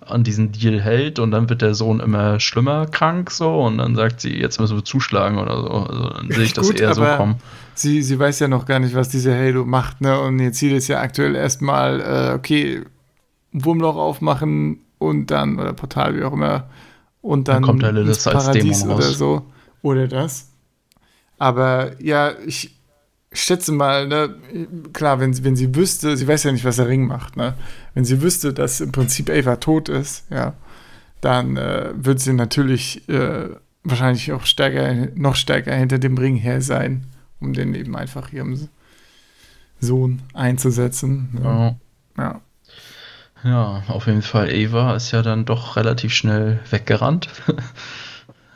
an 0.00 0.22
diesen 0.22 0.52
Deal 0.52 0.80
hält 0.80 1.18
und 1.18 1.30
dann 1.32 1.48
wird 1.48 1.62
der 1.62 1.74
Sohn 1.74 2.00
immer 2.00 2.38
schlimmer 2.38 2.86
krank 2.86 3.30
so 3.30 3.62
und 3.62 3.78
dann 3.78 3.96
sagt 3.96 4.20
sie, 4.20 4.38
jetzt 4.38 4.60
müssen 4.60 4.76
wir 4.76 4.84
zuschlagen 4.84 5.38
oder 5.38 5.60
so. 5.60 5.68
Also 5.68 6.10
dann 6.10 6.30
sehe 6.30 6.44
ich 6.44 6.52
das 6.52 6.68
Gut, 6.68 6.80
eher 6.80 6.94
so 6.94 7.02
kommen. 7.02 7.36
Sie, 7.74 8.02
sie 8.02 8.18
weiß 8.18 8.38
ja 8.38 8.48
noch 8.48 8.66
gar 8.66 8.78
nicht, 8.78 8.94
was 8.94 9.08
diese 9.08 9.34
Halo 9.36 9.64
macht, 9.64 10.00
ne? 10.00 10.18
Und 10.20 10.38
jetzt 10.38 10.58
sieht 10.58 10.72
es 10.72 10.88
ja 10.88 11.00
aktuell 11.00 11.34
erstmal, 11.34 12.00
äh, 12.00 12.34
okay, 12.34 12.82
Wurmloch 13.52 13.96
aufmachen 13.96 14.78
und 14.98 15.30
dann, 15.30 15.58
oder 15.58 15.72
Portal, 15.72 16.16
wie 16.16 16.22
auch 16.22 16.32
immer, 16.32 16.68
und 17.20 17.48
dann, 17.48 17.56
Dann 17.56 17.62
kommt 17.64 17.82
der 17.82 17.92
Lilith 17.92 18.26
als 18.28 18.50
Dämon 18.52 18.82
oder 18.82 19.06
raus. 19.06 19.18
so. 19.18 19.46
Oder 19.82 20.06
das. 20.06 20.48
Aber 21.38 21.92
ja, 22.02 22.32
ich 22.46 22.74
schätze 23.32 23.72
mal, 23.72 24.06
ne, 24.08 24.34
klar, 24.92 25.20
wenn, 25.20 25.34
sie- 25.34 25.44
wenn 25.44 25.56
sie 25.56 25.74
wüsste, 25.74 26.16
sie 26.16 26.26
weiß 26.26 26.44
ja 26.44 26.52
nicht, 26.52 26.64
was 26.64 26.76
der 26.76 26.88
Ring 26.88 27.06
macht, 27.06 27.36
ne? 27.36 27.54
Wenn 27.94 28.04
sie 28.04 28.22
wüsste, 28.22 28.54
dass 28.54 28.80
im 28.80 28.92
Prinzip 28.92 29.28
Ava 29.30 29.56
tot 29.56 29.88
ist, 29.88 30.24
ja, 30.30 30.54
dann 31.20 31.56
äh, 31.56 31.90
wird 31.96 32.20
sie 32.20 32.32
natürlich 32.32 33.06
äh, 33.08 33.48
wahrscheinlich 33.84 34.32
auch 34.32 34.46
stärker, 34.46 35.08
noch 35.14 35.36
stärker 35.36 35.74
hinter 35.74 35.98
dem 35.98 36.16
Ring 36.18 36.36
her 36.36 36.62
sein, 36.62 37.06
um 37.40 37.52
den 37.52 37.74
eben 37.74 37.94
einfach 37.96 38.32
ihrem 38.32 38.68
Sohn 39.80 40.22
einzusetzen. 40.32 41.28
Ne? 41.32 41.76
Ja. 42.16 42.22
Ja. 42.24 42.40
Ja, 43.44 43.82
auf 43.88 44.06
jeden 44.06 44.22
Fall. 44.22 44.50
Eva 44.50 44.96
ist 44.96 45.12
ja 45.12 45.22
dann 45.22 45.44
doch 45.44 45.76
relativ 45.76 46.12
schnell 46.14 46.58
weggerannt, 46.70 47.28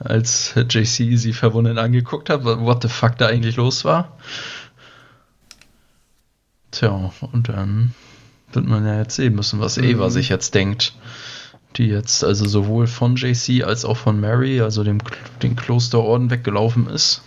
als 0.00 0.54
JC 0.56 1.16
sie 1.16 1.32
verwundert 1.32 1.78
angeguckt 1.78 2.30
hat, 2.30 2.44
what 2.44 2.82
the 2.82 2.88
fuck 2.88 3.16
da 3.18 3.26
eigentlich 3.26 3.56
los 3.56 3.84
war. 3.84 4.16
Tja, 6.70 7.10
und 7.32 7.48
dann 7.48 7.94
wird 8.52 8.66
man 8.66 8.86
ja 8.86 8.98
jetzt 8.98 9.16
sehen 9.16 9.34
müssen, 9.34 9.60
was 9.60 9.78
Eva 9.78 10.06
Mhm. 10.06 10.10
sich 10.10 10.28
jetzt 10.28 10.54
denkt. 10.54 10.94
Die 11.76 11.86
jetzt 11.86 12.24
also 12.24 12.46
sowohl 12.48 12.88
von 12.88 13.14
JC 13.14 13.62
als 13.62 13.84
auch 13.84 13.96
von 13.96 14.18
Mary, 14.18 14.60
also 14.60 14.82
dem 14.82 14.98
den 15.42 15.54
Klosterorden, 15.54 16.28
weggelaufen 16.30 16.88
ist. 16.88 17.22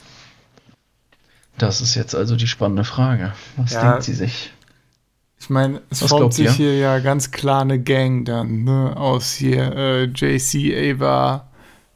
Das 1.57 1.79
ist 1.81 1.95
jetzt 1.95 2.13
also 2.15 2.35
die 2.35 2.47
spannende 2.47 2.83
Frage. 2.83 3.31
Was 3.55 3.71
Ja. 3.73 3.91
denkt 3.91 4.03
sie 4.03 4.13
sich? 4.13 4.51
Ich 5.39 5.49
meine, 5.49 5.81
es 5.89 6.01
Was 6.01 6.09
formt 6.09 6.33
sich 6.33 6.45
ihr? 6.45 6.51
hier 6.51 6.77
ja 6.77 6.99
ganz 6.99 7.31
klar 7.31 7.61
eine 7.61 7.79
Gang 7.81 8.25
dann, 8.25 8.63
ne? 8.63 8.95
Aus 8.97 9.33
hier 9.33 9.71
äh, 9.75 10.03
JC, 10.05 10.73
Ava, 10.99 11.47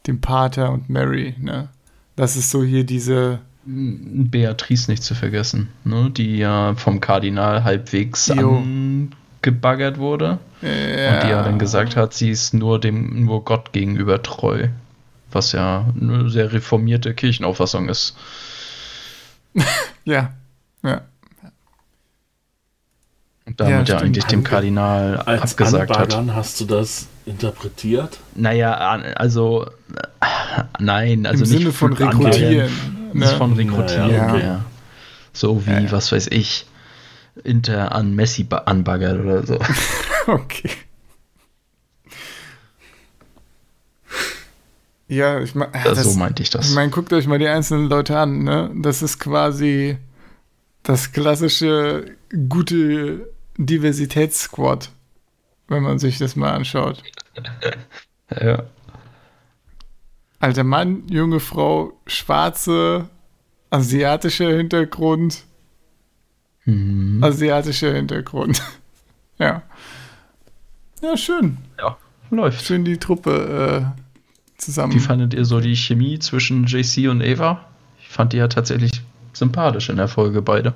dem 0.08 0.20
Pater 0.20 0.72
und 0.72 0.88
Mary, 0.88 1.36
ne? 1.40 1.68
Das 2.16 2.34
ist 2.34 2.50
so 2.50 2.64
hier 2.64 2.82
diese. 2.84 3.38
Beatrice 3.64 4.90
nicht 4.90 5.02
zu 5.02 5.14
vergessen, 5.14 5.68
ne? 5.84 6.10
die 6.10 6.38
ja 6.38 6.74
vom 6.74 7.00
Kardinal 7.00 7.64
halbwegs 7.64 8.28
Jo. 8.28 8.56
angebaggert 8.56 9.98
wurde 9.98 10.38
Äh, 10.62 11.12
und 11.12 11.22
die 11.22 11.28
ja 11.28 11.42
dann 11.42 11.58
gesagt 11.58 11.94
hat, 11.94 12.14
sie 12.14 12.30
ist 12.30 12.54
nur 12.54 12.80
dem 12.80 13.26
nur 13.26 13.44
Gott 13.44 13.72
gegenüber 13.72 14.22
treu, 14.22 14.68
was 15.30 15.52
ja 15.52 15.84
eine 16.00 16.30
sehr 16.30 16.50
reformierte 16.52 17.14
Kirchenauffassung 17.14 17.88
ist. 17.88 18.16
Ja, 20.06 20.32
ja. 20.82 21.02
Und 23.44 23.60
damit 23.60 23.88
ja, 23.88 23.96
stimmt. 23.98 24.02
eigentlich 24.02 24.24
dem 24.24 24.42
Kardinal 24.42 25.18
Als 25.18 25.52
abgesagt 25.52 25.90
hat. 25.90 26.14
Anbaggern 26.14 26.34
hast 26.34 26.60
du 26.62 26.64
das 26.64 27.08
interpretiert? 27.28 28.18
Naja, 28.34 28.74
also 28.74 29.66
äh, 30.20 30.62
nein, 30.78 31.26
also 31.26 31.44
Im 31.44 31.50
nicht 31.50 31.58
Sinne 31.60 31.72
von 31.72 31.92
rekrutieren. 31.92 32.70
Ne? 33.12 33.26
von 33.26 33.52
rekrutieren, 33.54 34.10
Ja, 34.10 34.28
okay. 34.34 34.42
ja. 34.42 34.64
So 35.32 35.64
wie, 35.66 35.70
Ja, 35.70 35.78
ja. 35.80 35.92
was 35.92 36.10
weiß 36.12 36.28
ich, 36.28 36.66
Inter 37.44 37.92
an 37.92 38.14
Messi 38.14 38.44
ba- 38.44 38.62
anbaggert 38.66 39.20
oder 39.20 39.46
so. 39.46 39.58
Okay. 40.26 40.68
Ja, 45.06 45.40
ich 45.40 45.54
meine, 45.54 45.72
ja, 45.74 45.94
so 45.94 46.18
meinte 46.18 46.42
ich 46.42 46.50
das. 46.50 46.68
Ich 46.68 46.74
meine, 46.74 46.90
guckt 46.90 47.12
euch 47.14 47.26
mal 47.26 47.38
die 47.38 47.48
einzelnen 47.48 47.88
Leute 47.88 48.18
an, 48.18 48.44
ne? 48.44 48.70
Das 48.76 49.00
ist 49.00 49.18
quasi 49.18 49.96
das 50.82 51.12
klassische 51.12 52.10
gute 52.50 53.26
Diversitätssquad, 53.56 54.90
wenn 55.68 55.82
man 55.82 55.98
sich 55.98 56.18
das 56.18 56.36
mal 56.36 56.52
anschaut. 56.52 57.02
ja. 58.40 58.62
Alter 60.40 60.64
Mann, 60.64 61.08
junge 61.08 61.40
Frau, 61.40 61.92
schwarze, 62.06 63.08
asiatischer 63.70 64.56
Hintergrund, 64.56 65.44
Mhm. 66.64 67.24
asiatischer 67.24 67.94
Hintergrund. 67.94 68.62
ja. 69.38 69.62
Ja, 71.00 71.16
schön. 71.16 71.56
ja, 71.78 71.96
läuft. 72.30 72.62
Schön 72.64 72.84
die 72.84 72.98
Truppe 72.98 73.94
äh, 73.96 74.60
zusammen. 74.60 74.92
Wie 74.92 75.00
fandet 75.00 75.32
ihr 75.32 75.44
so 75.46 75.60
die 75.60 75.76
Chemie 75.76 76.18
zwischen 76.18 76.66
JC 76.66 77.08
und 77.08 77.22
Eva? 77.22 77.64
Ich 78.00 78.08
fand 78.10 78.32
die 78.34 78.36
ja 78.36 78.48
tatsächlich 78.48 79.00
sympathisch 79.32 79.88
in 79.88 79.96
der 79.96 80.08
Folge 80.08 80.42
beide. 80.42 80.74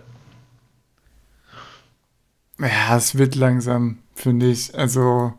Ja, 2.59 2.96
es 2.96 3.16
wird 3.18 3.35
langsam, 3.35 3.98
finde 4.14 4.46
ich. 4.51 4.75
Also, 4.79 5.35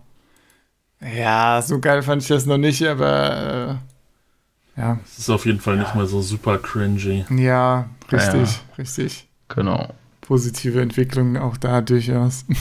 ja, 1.16 1.62
so 1.62 1.80
geil 1.80 2.02
fand 2.04 2.22
ich 2.22 2.28
das 2.28 2.46
noch 2.46 2.58
nicht, 2.58 2.86
aber 2.88 3.80
äh, 4.76 4.82
ja, 4.82 5.00
Es 5.06 5.20
ist 5.20 5.30
auf 5.30 5.46
jeden 5.46 5.60
Fall 5.60 5.78
nicht 5.78 5.96
mehr 5.96 6.06
so 6.06 6.22
super 6.22 6.58
cringy. 6.58 7.26
ja, 7.30 7.90
richtig, 8.12 8.56
Ja. 8.56 8.60
richtig. 8.78 9.28
Genau. 9.50 9.90
Positive 10.22 10.82
Entwicklung 10.82 11.38
auch 11.38 11.58
da 11.58 11.82
durchaus. 11.82 12.46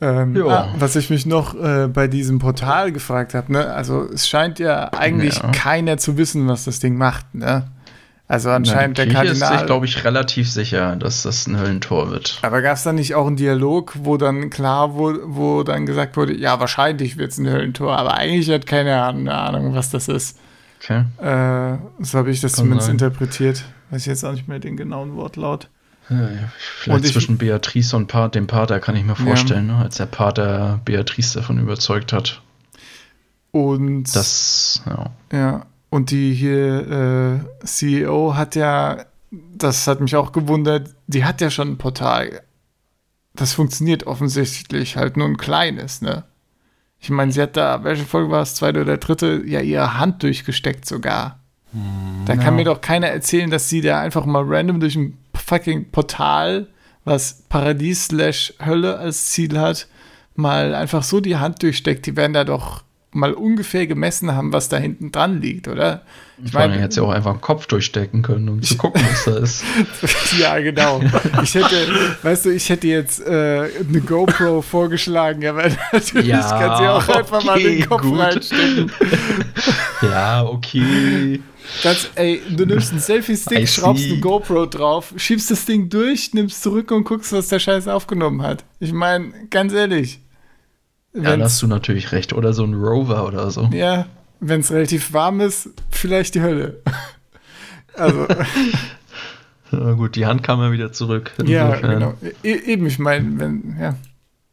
ähm, 0.00 0.36
Ja. 0.36 0.46
ah, 0.46 0.74
was 0.78 0.96
ich 0.96 1.10
mich 1.10 1.26
noch 1.26 1.54
äh, 1.54 1.88
bei 1.88 2.08
diesem 2.08 2.38
Portal 2.38 2.92
gefragt 2.92 3.34
habe, 3.34 3.52
ne? 3.52 3.66
Also 3.72 4.08
es 4.10 4.28
scheint 4.28 4.58
ja 4.58 4.92
eigentlich 4.92 5.36
Ja. 5.38 5.50
keiner 5.50 5.98
zu 5.98 6.16
wissen, 6.16 6.48
was 6.48 6.64
das 6.64 6.80
Ding 6.80 6.96
macht, 6.96 7.34
ne? 7.34 7.70
Also 8.32 8.48
anscheinend 8.50 8.96
die 8.96 9.02
der 9.04 9.10
Kirche 9.12 9.32
ist 9.32 9.40
Kardinal. 9.40 9.58
sich, 9.58 9.66
glaube 9.66 9.84
ich, 9.86 10.04
relativ 10.04 10.50
sicher, 10.50 10.96
dass 10.96 11.22
das 11.22 11.46
ein 11.46 11.58
Höllentor 11.58 12.10
wird. 12.10 12.38
Aber 12.40 12.62
gab 12.62 12.76
es 12.76 12.82
da 12.82 12.92
nicht 12.94 13.14
auch 13.14 13.26
einen 13.26 13.36
Dialog, 13.36 13.92
wo 14.04 14.16
dann 14.16 14.48
klar 14.48 14.94
wurde, 14.94 15.20
wo 15.24 15.62
dann 15.64 15.84
gesagt 15.84 16.16
wurde, 16.16 16.34
ja, 16.34 16.58
wahrscheinlich 16.58 17.18
wird 17.18 17.32
es 17.32 17.38
ein 17.38 17.46
Höllentor, 17.46 17.96
aber 17.98 18.14
eigentlich 18.14 18.48
hat 18.50 18.66
keiner 18.66 19.08
eine 19.08 19.34
Ahnung, 19.34 19.74
was 19.74 19.90
das 19.90 20.08
ist. 20.08 20.38
Okay. 20.82 21.04
Äh, 21.20 21.76
so 22.02 22.18
habe 22.18 22.30
ich 22.30 22.40
das 22.40 22.52
Kann 22.54 22.64
zumindest 22.64 22.86
sein. 22.86 22.94
interpretiert. 22.94 23.64
Weiß 23.90 24.06
jetzt 24.06 24.24
auch 24.24 24.32
nicht 24.32 24.48
mehr 24.48 24.58
den 24.60 24.78
genauen 24.78 25.14
Wortlaut. 25.16 25.68
Ja, 26.08 26.16
ja, 26.22 26.28
Vielleicht 26.56 27.04
ich- 27.04 27.12
zwischen 27.12 27.36
Beatrice 27.36 27.94
und 27.96 28.06
Pat, 28.06 28.34
dem 28.34 28.46
Pater 28.46 28.80
kann 28.80 28.96
ich 28.96 29.04
mir 29.04 29.14
vorstellen, 29.14 29.66
ne? 29.66 29.76
als 29.76 29.98
der 29.98 30.06
Pater 30.06 30.80
Beatrice 30.86 31.34
davon 31.38 31.58
überzeugt 31.60 32.14
hat. 32.14 32.40
Und 33.50 34.04
Das, 34.16 34.82
ja. 34.86 35.10
ja, 35.38 35.66
und 35.92 36.10
die 36.10 36.32
hier 36.32 37.44
äh, 37.60 37.66
CEO 37.66 38.34
hat 38.34 38.54
ja, 38.56 39.04
das 39.30 39.86
hat 39.86 40.00
mich 40.00 40.16
auch 40.16 40.32
gewundert, 40.32 40.88
die 41.06 41.22
hat 41.26 41.42
ja 41.42 41.50
schon 41.50 41.72
ein 41.72 41.76
Portal. 41.76 42.40
Das 43.34 43.52
funktioniert 43.52 44.06
offensichtlich 44.06 44.96
halt 44.96 45.18
nur 45.18 45.26
ein 45.28 45.36
kleines, 45.36 46.00
ne? 46.00 46.24
Ich 46.98 47.10
meine, 47.10 47.30
sie 47.30 47.42
hat 47.42 47.58
da, 47.58 47.84
welche 47.84 48.04
Folge 48.06 48.30
war 48.30 48.40
es, 48.40 48.54
zweite 48.54 48.80
oder 48.80 48.96
dritte, 48.96 49.42
ja 49.44 49.60
ihre 49.60 49.98
Hand 49.98 50.22
durchgesteckt 50.22 50.86
sogar. 50.86 51.40
Da 52.24 52.36
kann 52.36 52.44
Ja. 52.44 52.50
mir 52.52 52.64
doch 52.64 52.80
keiner 52.80 53.08
erzählen, 53.08 53.50
dass 53.50 53.68
sie 53.68 53.82
da 53.82 54.00
einfach 54.00 54.24
mal 54.24 54.44
random 54.46 54.80
durch 54.80 54.96
ein 54.96 55.18
fucking 55.34 55.90
Portal, 55.90 56.68
was 57.04 57.42
Paradies 57.50 58.06
slash 58.06 58.54
Hölle 58.64 58.96
als 58.98 59.26
Ziel 59.26 59.58
hat, 59.58 59.88
mal 60.36 60.74
einfach 60.74 61.02
so 61.02 61.20
die 61.20 61.36
Hand 61.36 61.62
durchsteckt. 61.62 62.06
Die 62.06 62.16
werden 62.16 62.32
da 62.32 62.44
doch 62.44 62.82
mal 63.12 63.34
ungefähr 63.34 63.86
gemessen 63.86 64.34
haben, 64.34 64.52
was 64.52 64.68
da 64.68 64.76
hinten 64.78 65.12
dran 65.12 65.40
liegt, 65.40 65.68
oder? 65.68 66.02
Ich 66.44 66.52
meine, 66.54 66.74
hätte 66.74 66.94
sie 66.94 67.00
auch 67.00 67.10
einfach 67.10 67.30
einen 67.32 67.40
Kopf 67.40 67.66
durchstecken 67.66 68.22
können, 68.22 68.48
um 68.48 68.62
zu 68.62 68.76
gucken, 68.76 69.00
was 69.08 69.24
da 69.24 69.36
ist. 69.36 69.64
ja, 70.40 70.58
genau. 70.58 71.00
Ich 71.42 71.54
hätte, 71.54 71.86
weißt 72.22 72.46
du, 72.46 72.50
ich 72.50 72.68
hätte 72.68 72.88
jetzt 72.88 73.24
äh, 73.24 73.68
eine 73.88 74.00
GoPro 74.00 74.60
vorgeschlagen, 74.62 75.46
aber 75.46 75.68
natürlich 75.92 76.26
Ja, 76.26 76.40
kann 76.40 76.76
sie 76.78 76.88
auch 76.88 77.08
einfach 77.16 77.44
mal 77.44 77.56
okay, 77.58 77.76
den 77.78 77.88
Kopf 77.88 78.02
gut. 78.02 78.18
reinstecken. 78.18 78.90
Ja, 80.02 80.44
okay. 80.44 81.40
Das, 81.84 82.10
ey, 82.16 82.42
du 82.50 82.66
nimmst 82.66 82.90
einen 82.90 82.98
Selfie-Stick, 83.00 83.68
schraubst 83.68 84.04
eine 84.04 84.18
GoPro 84.18 84.66
drauf, 84.66 85.14
schiebst 85.16 85.48
das 85.50 85.64
Ding 85.64 85.88
durch, 85.88 86.34
nimmst 86.34 86.60
zurück 86.60 86.90
und 86.90 87.04
guckst, 87.04 87.32
was 87.32 87.46
der 87.48 87.60
Scheiß 87.60 87.86
aufgenommen 87.86 88.42
hat. 88.42 88.64
Ich 88.80 88.92
meine, 88.92 89.32
ganz 89.50 89.72
ehrlich. 89.72 90.21
Ja, 91.14 91.36
da 91.36 91.44
hast 91.44 91.60
du 91.62 91.66
natürlich 91.66 92.12
recht. 92.12 92.32
Oder 92.32 92.52
so 92.52 92.64
ein 92.64 92.74
Rover 92.74 93.26
oder 93.26 93.50
so. 93.50 93.68
ja, 93.72 94.06
wenn 94.40 94.60
es 94.60 94.70
relativ 94.72 95.12
warm 95.12 95.40
ist, 95.40 95.68
vielleicht 95.90 96.34
die 96.34 96.42
Hölle. 96.42 96.80
Also, 97.94 98.26
Na 99.70 99.92
gut, 99.92 100.16
die 100.16 100.24
Hand 100.24 100.42
kam 100.42 100.60
ja 100.60 100.72
wieder 100.72 100.92
zurück. 100.92 101.32
ja, 101.44 101.68
Insofern. 101.74 101.90
genau. 101.92 102.14
E 102.42 102.52
eben, 102.54 102.86
ich 102.86 102.98
meine, 102.98 103.38
wenn, 103.38 103.76
ja. 103.78 103.96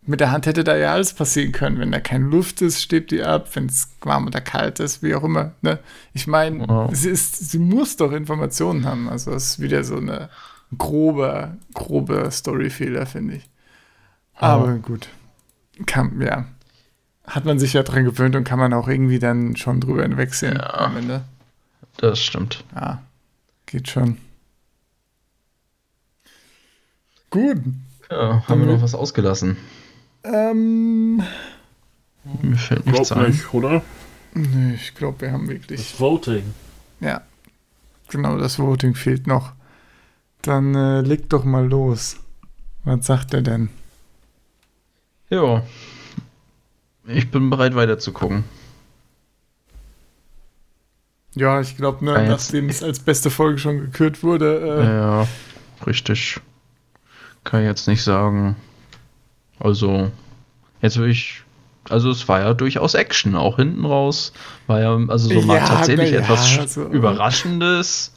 Mit 0.05 0.19
der 0.21 0.31
Hand 0.31 0.45
hätte 0.45 0.63
da 0.65 0.75
ja 0.75 0.91
alles 0.93 1.13
passieren 1.13 1.51
können. 1.51 1.79
Wenn 1.79 1.91
da 1.91 1.99
keine 2.01 2.25
Luft 2.25 2.61
ist, 2.61 2.81
steht 2.81 3.11
die 3.11 3.21
ab. 3.23 3.47
Wenn 3.53 3.67
es 3.67 3.89
warm 4.01 4.27
oder 4.27 4.41
kalt 4.41 4.79
ist, 4.81 5.03
wie 5.03 5.13
auch 5.15 5.23
immer. 5.23 5.51
Ne? 5.61 5.79
Ich 6.13 6.25
meine, 6.27 6.67
Wow. 6.67 6.89
sie, 6.93 7.09
ist, 7.09 7.49
sie 7.51 7.59
muss 7.59 7.95
doch 7.95 8.11
Informationen 8.11 8.85
haben. 8.85 9.07
Also 9.07 9.31
es 9.31 9.51
ist 9.51 9.59
wieder 9.61 9.83
so 9.85 9.95
eine 9.97 10.29
grobe, 10.77 11.55
grobe 11.73 12.29
Storyfehler, 12.31 13.05
finde 13.05 13.35
ich. 13.35 13.49
Aber 14.35 14.73
gut. 14.75 15.07
Kann, 15.85 16.21
ja. 16.21 16.45
Hat 17.25 17.45
man 17.45 17.59
sich 17.59 17.73
ja 17.73 17.83
dran 17.83 18.05
gewöhnt 18.05 18.35
und 18.35 18.43
kann 18.43 18.59
man 18.59 18.73
auch 18.73 18.87
irgendwie 18.87 19.19
dann 19.19 19.55
schon 19.55 19.79
drüber 19.79 20.03
hinwegsehen 20.03 20.55
Ja. 20.55 20.73
am 20.85 20.97
Ende. 20.97 21.23
Das 21.97 22.19
stimmt. 22.19 22.63
Ja, 22.75 23.01
geht 23.65 23.87
schon. 23.89 24.17
Gut. 27.29 27.57
Ja, 28.09 28.43
haben 28.47 28.65
wir 28.65 28.73
noch 28.73 28.81
was 28.81 28.95
ausgelassen? 28.95 29.57
Ähm, 30.23 31.17
Mir 32.41 32.57
fällt 32.57 32.85
nichts 32.87 33.09
Glaub 33.09 33.19
ein. 33.23 33.31
nicht, 33.31 33.53
oder? 33.53 33.83
nee, 34.33 34.73
ich 34.73 34.95
glaube, 34.95 35.21
wir 35.21 35.31
haben 35.31 35.47
wirklich. 35.47 35.79
Das 35.91 35.99
Voting. 35.99 36.43
Ja. 36.99 37.21
Genau, 38.09 38.37
das 38.37 38.57
Voting 38.57 38.95
fehlt 38.95 39.27
noch. 39.27 39.53
Dann 40.41 40.73
äh, 40.73 41.01
leg 41.01 41.29
doch 41.29 41.43
mal 41.45 41.67
los. 41.67 42.17
Was 42.83 43.05
sagt 43.05 43.33
er 43.35 43.41
denn? 43.43 43.69
Ja. 45.29 45.63
Ich 47.07 47.29
bin 47.31 47.49
bereit 47.49 47.75
weiterzugucken. 47.75 48.43
Ja, 51.35 51.61
ich 51.61 51.77
glaube, 51.77 52.03
ne, 52.03 52.13
Ah, 52.15 52.21
jetzt- 52.21 52.29
nachdem 52.47 52.69
es 52.69 52.83
als 52.83 52.99
beste 52.99 53.29
Folge 53.29 53.59
schon 53.59 53.79
gekürt 53.79 54.23
wurde, 54.23 54.59
äh, 54.81 54.95
Ja, 54.95 55.27
richtig. 55.85 56.39
Kann 57.43 57.61
ich 57.61 57.67
jetzt 57.67 57.87
nicht 57.87 58.03
sagen. 58.03 58.55
Also, 59.59 60.11
jetzt 60.81 60.97
will 60.97 61.09
ich. 61.09 61.43
Also, 61.89 62.11
es 62.11 62.27
war 62.27 62.41
ja 62.41 62.53
durchaus 62.53 62.93
Action, 62.93 63.35
auch 63.35 63.55
hinten 63.55 63.85
raus. 63.85 64.33
War 64.67 64.79
ja, 64.81 64.95
also 65.07 65.29
so 65.29 65.41
mal 65.47 65.57
Ja, 65.57 65.65
tatsächlich 65.67 66.11
ja, 66.11 66.19
etwas 66.19 66.57
also- 66.59 66.83
Überraschendes. 66.85 68.13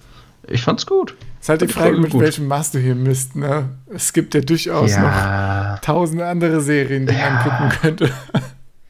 Ich 0.49 0.63
fand's 0.63 0.87
gut. 0.87 1.15
ist 1.41 1.49
halt 1.49 1.61
die 1.63 1.69
Frage, 1.69 1.97
mit 1.99 2.11
gut. 2.11 2.21
welchem 2.23 2.47
Maß 2.49 2.73
du 2.73 2.79
hier 2.79 2.95
misst, 2.95 3.37
ne? 3.37 3.69
Es 3.95 4.13
gibt 4.13 4.35
ja 4.35 4.41
durchaus 4.41 4.91
noch 4.97 5.03
Ja, 5.03 5.79
tausende 5.83 6.27
andere 6.27 6.61
Serien, 6.61 7.07
die 7.07 7.13
man 7.13 7.21
Ja. 7.21 7.43
gucken 7.43 7.69
könnte. 7.81 8.11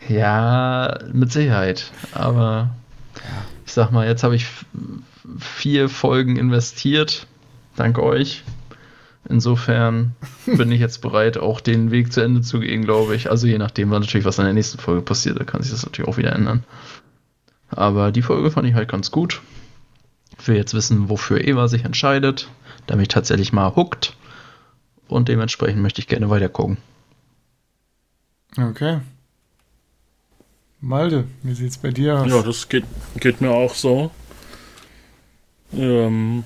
ja, 0.08 0.98
mit 1.12 1.32
Sicherheit. 1.32 1.90
Aber 2.12 2.70
ich 3.66 3.72
sag 3.72 3.90
mal, 3.92 4.06
jetzt 4.06 4.22
habe 4.24 4.34
ich 4.36 4.46
vier 5.38 5.88
Folgen 5.88 6.36
investiert. 6.36 7.26
Dank 7.76 7.98
euch. 7.98 8.42
Insofern 9.28 10.16
bin 10.46 10.72
ich 10.72 10.80
jetzt 10.80 11.00
bereit, 11.00 11.38
auch 11.38 11.60
den 11.60 11.90
Weg 11.90 12.12
zu 12.12 12.20
Ende 12.20 12.40
zu 12.42 12.60
gehen, 12.60 12.84
glaube 12.84 13.14
ich. 13.14 13.30
Also 13.30 13.46
je 13.46 13.58
nachdem, 13.58 13.90
was 13.90 14.00
natürlich, 14.00 14.26
was 14.26 14.38
in 14.38 14.44
der 14.44 14.54
nächsten 14.54 14.78
Folge 14.78 15.02
passiert, 15.02 15.38
da 15.38 15.44
kann 15.44 15.62
sich 15.62 15.70
das 15.70 15.84
natürlich 15.84 16.08
auch 16.08 16.16
wieder 16.16 16.32
ändern. 16.32 16.64
Aber 17.70 18.10
die 18.12 18.22
Folge 18.22 18.50
fand 18.50 18.66
ich 18.68 18.74
halt 18.74 18.90
ganz 18.90 19.10
gut. 19.10 19.40
Ich 20.42 20.48
will 20.48 20.56
jetzt 20.56 20.74
wissen, 20.74 21.08
wofür 21.08 21.40
Eva 21.40 21.68
sich 21.68 21.84
entscheidet, 21.84 22.50
damit 22.88 23.04
ich 23.04 23.08
tatsächlich 23.14 23.52
mal 23.52 23.76
huckt. 23.76 24.16
Und 25.06 25.28
dementsprechend 25.28 25.80
möchte 25.80 26.00
ich 26.00 26.08
gerne 26.08 26.30
weiter 26.30 26.48
gucken. 26.48 26.78
Okay. 28.58 28.98
Malde, 30.80 31.28
wie 31.44 31.54
sieht's 31.54 31.78
bei 31.78 31.92
dir 31.92 32.18
aus? 32.18 32.28
Ja, 32.28 32.42
das 32.42 32.68
geht, 32.68 32.82
geht 33.20 33.40
mir 33.40 33.52
auch 33.52 33.72
so. 33.72 34.10
Ähm, 35.72 36.42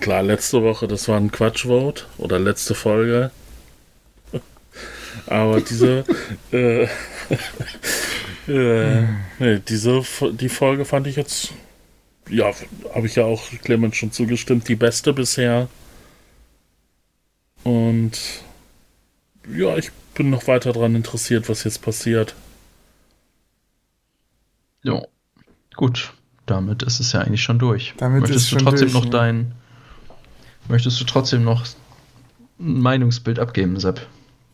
klar, 0.00 0.22
letzte 0.22 0.62
Woche, 0.62 0.86
das 0.88 1.08
war 1.08 1.16
ein 1.16 1.32
Quatschvote 1.32 2.04
oder 2.18 2.38
letzte 2.38 2.74
Folge. 2.74 3.30
Aber 5.26 5.62
diese, 5.62 6.04
äh, 6.52 6.86
äh, 8.48 9.02
nee, 9.38 9.60
diese, 9.66 10.02
die 10.32 10.48
Folge 10.48 10.84
fand 10.84 11.06
ich 11.06 11.16
jetzt, 11.16 11.52
ja, 12.28 12.52
habe 12.94 13.06
ich 13.06 13.16
ja 13.16 13.24
auch 13.24 13.42
Clemens 13.62 13.96
schon 13.96 14.12
zugestimmt, 14.12 14.68
die 14.68 14.76
beste 14.76 15.12
bisher. 15.12 15.68
Und 17.62 18.18
ja, 19.50 19.76
ich 19.76 19.90
bin 20.14 20.30
noch 20.30 20.46
weiter 20.46 20.72
daran 20.72 20.94
interessiert, 20.94 21.48
was 21.48 21.64
jetzt 21.64 21.82
passiert. 21.82 22.34
Ja, 24.82 25.02
gut. 25.76 26.12
Damit 26.46 26.82
ist 26.82 27.00
es 27.00 27.12
ja 27.12 27.20
eigentlich 27.20 27.42
schon 27.42 27.58
durch. 27.58 27.94
Damit 27.96 28.24
ist 28.24 28.28
möchtest 28.28 28.44
es 28.44 28.50
du 28.50 28.58
schon 28.58 28.66
trotzdem 28.66 28.92
durch, 28.92 29.04
noch 29.04 29.04
ja. 29.06 29.10
dein. 29.10 29.52
Möchtest 30.68 31.00
du 31.00 31.04
trotzdem 31.04 31.42
noch 31.44 31.64
ein 32.60 32.80
Meinungsbild 32.80 33.38
abgeben, 33.38 33.78
Sepp? 33.80 34.06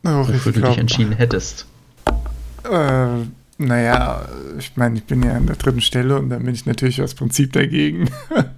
Oh, 0.04 0.08
Wofür 0.08 0.34
ich 0.34 0.60
du 0.60 0.68
dich 0.68 0.78
entschieden 0.78 1.12
hättest? 1.12 1.66
Äh, 2.64 3.24
naja, 3.60 4.28
ich 4.58 4.76
meine, 4.76 4.96
ich 4.98 5.04
bin 5.04 5.22
ja 5.22 5.34
an 5.36 5.46
der 5.46 5.56
dritten 5.56 5.80
Stelle 5.80 6.18
und 6.18 6.30
dann 6.30 6.44
bin 6.44 6.54
ich 6.54 6.66
natürlich 6.66 7.00
aus 7.02 7.14
Prinzip 7.14 7.52
dagegen. 7.52 8.10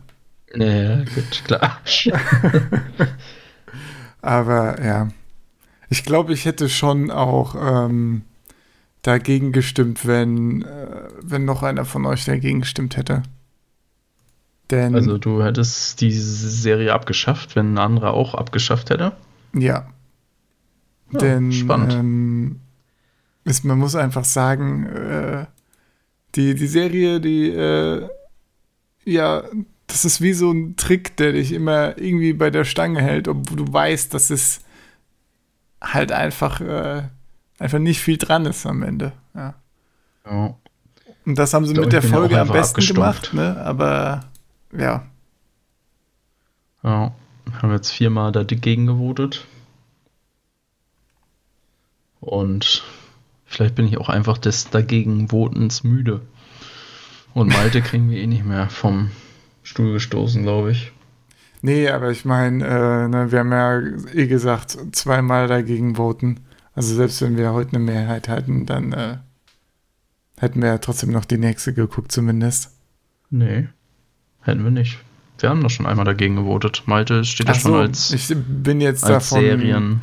Naja, 0.54 0.98
gut, 1.14 1.44
klar. 1.46 1.80
Aber 4.20 4.82
ja, 4.84 5.08
ich 5.88 6.04
glaube, 6.04 6.32
ich 6.32 6.44
hätte 6.44 6.68
schon 6.68 7.10
auch 7.10 7.54
ähm, 7.58 8.22
dagegen 9.02 9.52
gestimmt, 9.52 10.06
wenn, 10.06 10.62
äh, 10.62 11.08
wenn 11.22 11.44
noch 11.44 11.62
einer 11.62 11.84
von 11.84 12.06
euch 12.06 12.24
dagegen 12.24 12.60
gestimmt 12.60 12.96
hätte. 12.96 13.22
Denn, 14.70 14.94
Also 14.94 15.18
du 15.18 15.42
hättest 15.42 16.00
die 16.00 16.12
Serie 16.12 16.92
abgeschafft, 16.92 17.56
wenn 17.56 17.74
ein 17.74 17.78
anderer 17.78 18.14
auch 18.14 18.34
abgeschafft 18.34 18.90
hätte. 18.90 19.12
ja. 19.54 19.86
Ja, 21.10 21.18
Denn 21.18 21.52
spannend. 21.52 21.92
ähm, 21.92 22.60
ist, 23.44 23.64
man 23.64 23.78
muss 23.78 23.94
einfach 23.94 24.24
sagen, 24.24 24.86
äh, 24.86 25.46
die, 26.34 26.54
die 26.54 26.66
Serie, 26.66 27.20
die, 27.20 27.50
äh, 27.50 28.08
ja, 29.04 29.42
das 29.86 30.04
ist 30.04 30.20
wie 30.20 30.32
so 30.32 30.50
ein 30.52 30.76
Trick, 30.76 31.16
der 31.16 31.32
dich 31.32 31.52
immer 31.52 31.98
irgendwie 31.98 32.32
bei 32.32 32.50
der 32.50 32.64
Stange 32.64 33.02
hält, 33.02 33.28
obwohl 33.28 33.56
du 33.56 33.72
weißt, 33.72 34.14
dass 34.14 34.30
es 34.30 34.60
halt 35.80 36.12
einfach, 36.12 36.60
äh, 36.60 37.02
einfach 37.58 37.78
nicht 37.78 38.00
viel 38.00 38.16
dran 38.16 38.46
ist 38.46 38.64
am 38.66 38.82
Ende. 38.82 39.12
Ja. 39.34 39.54
Ja. 40.24 40.56
Und 41.24 41.38
das 41.38 41.54
haben 41.54 41.66
sie 41.66 41.74
mit 41.74 41.92
der 41.92 42.02
Folge 42.02 42.40
am 42.40 42.48
besten 42.48 42.80
abgestumpft. 42.80 43.32
gemacht, 43.32 43.34
ne? 43.34 43.56
Aber 43.64 44.24
ja, 44.76 45.06
ja. 46.82 47.12
Haben 47.60 47.72
jetzt 47.72 47.90
viermal 47.90 48.32
dagegen 48.32 48.86
gewotet. 48.86 49.46
Und 52.20 52.84
vielleicht 53.52 53.74
bin 53.74 53.86
ich 53.86 53.98
auch 53.98 54.08
einfach 54.08 54.38
des 54.38 54.70
dagegen 54.70 55.30
Votens 55.30 55.84
müde. 55.84 56.22
Und 57.34 57.48
Malte 57.48 57.82
kriegen 57.82 58.10
wir 58.10 58.18
eh 58.18 58.26
nicht 58.26 58.44
mehr 58.44 58.68
vom 58.68 59.10
Stuhl 59.62 59.92
gestoßen, 59.92 60.42
glaube 60.42 60.72
ich. 60.72 60.92
nee, 61.60 61.88
aber 61.88 62.10
ich 62.10 62.24
meine, 62.24 62.64
äh, 62.66 63.08
ne, 63.08 63.30
wir 63.30 63.38
haben 63.40 63.52
ja 63.52 63.80
eh 64.12 64.26
gesagt, 64.26 64.76
zweimal 64.92 65.46
dagegen 65.46 65.96
voten. 65.96 66.40
Also 66.74 66.94
selbst 66.94 67.20
wenn 67.20 67.36
wir 67.36 67.52
heute 67.52 67.76
eine 67.76 67.84
Mehrheit 67.84 68.28
hatten, 68.28 68.66
dann 68.66 68.92
äh, 68.92 69.18
hätten 70.38 70.62
wir 70.62 70.68
ja 70.68 70.78
trotzdem 70.78 71.10
noch 71.10 71.24
die 71.24 71.38
nächste 71.38 71.74
geguckt 71.74 72.10
zumindest. 72.10 72.74
Nee, 73.30 73.68
hätten 74.40 74.64
wir 74.64 74.70
nicht. 74.70 74.98
Wir 75.38 75.50
haben 75.50 75.62
doch 75.62 75.70
schon 75.70 75.86
einmal 75.86 76.04
dagegen 76.04 76.36
gewotet. 76.36 76.84
Malte 76.86 77.24
steht 77.24 77.48
ja 77.48 77.54
Ach 77.54 77.60
schon 77.60 77.72
so, 77.72 77.78
als, 77.78 78.12
ich 78.12 78.34
bin 78.36 78.80
jetzt 78.80 79.04
als 79.04 79.30
davon 79.30 79.44
Serien. 79.44 80.02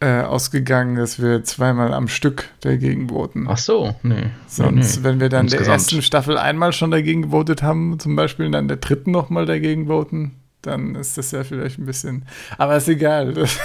Äh, 0.00 0.20
ausgegangen, 0.22 0.96
dass 0.96 1.20
wir 1.22 1.42
zweimal 1.44 1.94
am 1.94 2.08
Stück 2.08 2.50
dagegen 2.60 3.08
voten. 3.08 3.46
Ach 3.48 3.56
so, 3.56 3.94
nee. 4.02 4.26
Sonst, 4.46 4.98
nee, 4.98 5.04
wenn 5.04 5.20
wir 5.20 5.28
dann 5.28 5.46
der 5.46 5.58
Insgesamt. 5.60 5.68
ersten 5.80 6.02
Staffel 6.02 6.36
einmal 6.38 6.72
schon 6.72 6.90
dagegen 6.90 7.22
gewotet 7.22 7.62
haben, 7.62 7.98
zum 7.98 8.14
Beispiel, 8.16 8.46
und 8.46 8.52
dann 8.52 8.68
der 8.68 8.76
dritten 8.76 9.10
nochmal 9.10 9.46
dagegen 9.46 9.86
voten, 9.86 10.32
dann 10.62 10.94
ist 10.96 11.16
das 11.16 11.30
ja 11.30 11.44
vielleicht 11.44 11.78
ein 11.78 11.86
bisschen. 11.86 12.26
Aber 12.58 12.76
ist 12.76 12.88
egal. 12.88 13.32
Das 13.32 13.58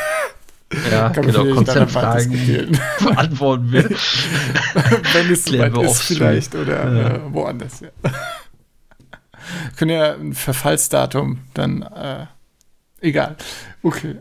Ja, 0.90 1.10
kann 1.14 1.26
genau, 1.26 1.44
mal 1.44 1.54
Konzeptfragen 1.56 2.32
diskutieren. 2.32 2.80
beantworten 3.04 3.72
wir. 3.72 3.90
wenn 5.14 5.32
es 5.32 5.44
soweit 5.46 5.76
wir 5.76 5.84
ist, 5.84 6.02
vielleicht, 6.04 6.56
oder 6.56 6.94
Ja. 6.94 7.10
äh, 7.16 7.20
woanders, 7.34 7.82
ja. 7.82 7.90
Können 9.76 9.92
ja 9.92 10.14
ein 10.14 10.34
Verfallsdatum 10.34 11.40
dann, 11.54 11.82
äh, 11.82 12.26
egal. 13.02 13.36
Okay. 13.84 14.16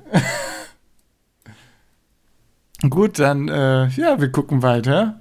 Gut, 2.89 3.19
dann, 3.19 3.49
äh, 3.49 3.89
ja, 3.89 4.21
wir 4.21 4.31
gucken 4.31 4.63
weiter. 4.63 5.21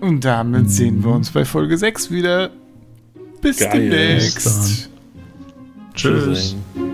Und 0.00 0.24
damit 0.24 0.70
sehen 0.70 1.04
wir 1.04 1.12
uns 1.12 1.30
bei 1.30 1.44
Folge 1.44 1.76
6 1.78 2.10
wieder. 2.10 2.50
Bis 3.40 3.58
Geil. 3.58 3.90
demnächst. 3.90 4.34
Bis. 4.34 4.90
Tschüss. 5.94 6.56
Tschüss. 6.74 6.91